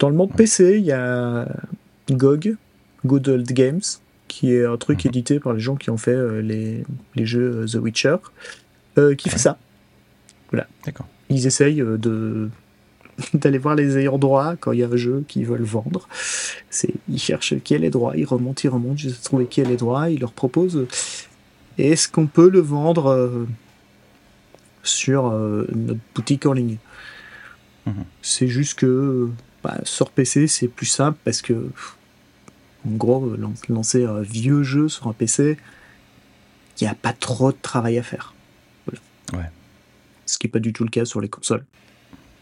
Dans 0.00 0.08
le 0.08 0.16
monde 0.16 0.32
PC, 0.34 0.78
il 0.78 0.84
y 0.84 0.90
a 0.90 1.46
GOG, 2.10 2.56
Good 3.06 3.28
Old 3.28 3.46
Games, 3.52 3.82
qui 4.26 4.52
est 4.52 4.64
un 4.64 4.76
truc 4.78 5.04
Mhm. 5.04 5.08
édité 5.10 5.38
par 5.38 5.52
les 5.52 5.60
gens 5.60 5.76
qui 5.76 5.90
ont 5.90 5.96
fait 5.96 6.10
euh, 6.10 6.40
les, 6.42 6.82
les 7.14 7.24
jeux 7.24 7.66
The 7.70 7.76
Witcher, 7.76 8.16
euh, 8.98 9.14
qui 9.14 9.28
fait 9.28 9.38
ça. 9.38 9.58
D'accord. 10.84 11.06
Ils 11.30 11.46
essayent 11.46 11.80
euh, 11.80 11.96
de 11.96 12.50
d'aller 13.34 13.58
voir 13.58 13.74
les 13.74 13.98
ayants 13.98 14.18
droit 14.18 14.56
quand 14.56 14.72
il 14.72 14.80
y 14.80 14.82
a 14.82 14.88
un 14.88 14.96
jeu 14.96 15.24
qu'ils 15.28 15.46
veulent 15.46 15.62
vendre. 15.62 16.08
C'est, 16.70 16.92
ils 17.08 17.18
cherchent 17.20 17.54
qui 17.62 17.74
a 17.74 17.78
les 17.78 17.90
droits, 17.90 18.16
ils 18.16 18.24
remontent, 18.24 18.60
ils 18.64 18.68
remontent, 18.68 18.96
jusqu'à 18.96 19.22
trouver 19.22 19.46
qui 19.46 19.60
a 19.60 19.64
les 19.64 19.76
droits, 19.76 20.10
ils 20.10 20.20
leur 20.20 20.32
proposent 20.32 20.76
euh, 20.76 20.88
est-ce 21.78 22.08
qu'on 22.08 22.26
peut 22.26 22.50
le 22.50 22.60
vendre 22.60 23.06
euh, 23.06 23.46
sur 24.82 25.28
euh, 25.28 25.66
notre 25.74 26.00
boutique 26.14 26.44
en 26.46 26.52
ligne? 26.52 26.76
Mhm. 27.86 28.04
C'est 28.20 28.48
juste 28.48 28.78
que 28.78 29.30
bah, 29.62 29.78
sur 29.84 30.10
PC 30.10 30.46
c'est 30.48 30.68
plus 30.68 30.86
simple 30.86 31.18
parce 31.24 31.40
que 31.42 31.70
en 32.86 32.90
gros 32.90 33.36
lan- 33.36 33.54
lancer 33.68 34.04
un 34.04 34.20
vieux 34.20 34.62
jeu 34.64 34.88
sur 34.88 35.06
un 35.08 35.12
PC, 35.12 35.56
il 36.80 36.84
n'y 36.84 36.90
a 36.90 36.94
pas 36.94 37.12
trop 37.12 37.52
de 37.52 37.56
travail 37.62 37.98
à 37.98 38.02
faire. 38.02 38.34
Ouais. 39.32 39.50
Ce 40.26 40.38
qui 40.38 40.46
n'est 40.46 40.50
pas 40.50 40.58
du 40.58 40.72
tout 40.72 40.84
le 40.84 40.90
cas 40.90 41.04
sur 41.04 41.20
les 41.20 41.28
consoles. 41.28 41.64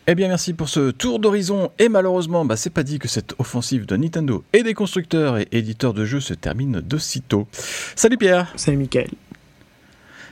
Eh 0.06 0.14
bien, 0.14 0.28
merci 0.28 0.54
pour 0.54 0.68
ce 0.68 0.90
tour 0.90 1.18
d'horizon. 1.18 1.70
Et 1.78 1.88
malheureusement, 1.88 2.44
bah, 2.44 2.56
c'est 2.56 2.70
pas 2.70 2.82
dit 2.82 2.98
que 2.98 3.06
cette 3.06 3.34
offensive 3.38 3.86
de 3.86 3.96
Nintendo 3.96 4.42
et 4.52 4.62
des 4.62 4.74
constructeurs 4.74 5.38
et 5.38 5.46
éditeurs 5.52 5.94
de 5.94 6.04
jeux 6.04 6.20
se 6.20 6.34
termine 6.34 6.80
de 6.80 6.98
sitôt. 6.98 7.46
Salut 7.94 8.16
Pierre 8.16 8.52
Salut 8.56 8.78
Michael. 8.78 9.10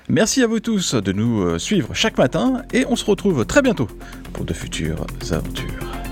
Merci 0.09 0.43
à 0.43 0.47
vous 0.47 0.61
tous 0.61 0.95
de 0.95 1.13
nous 1.13 1.43
euh, 1.43 1.59
suivre 1.59 1.95
chaque 1.95 2.17
matin 2.17 2.63
et 2.73 2.87
on 2.89 2.97
se 2.97 3.05
retrouve 3.05 3.45
très 3.45 3.61
bientôt 3.61 3.89
pour 4.33 4.47
de 4.47 4.55
futures 4.55 5.07
aventures. 5.31 6.08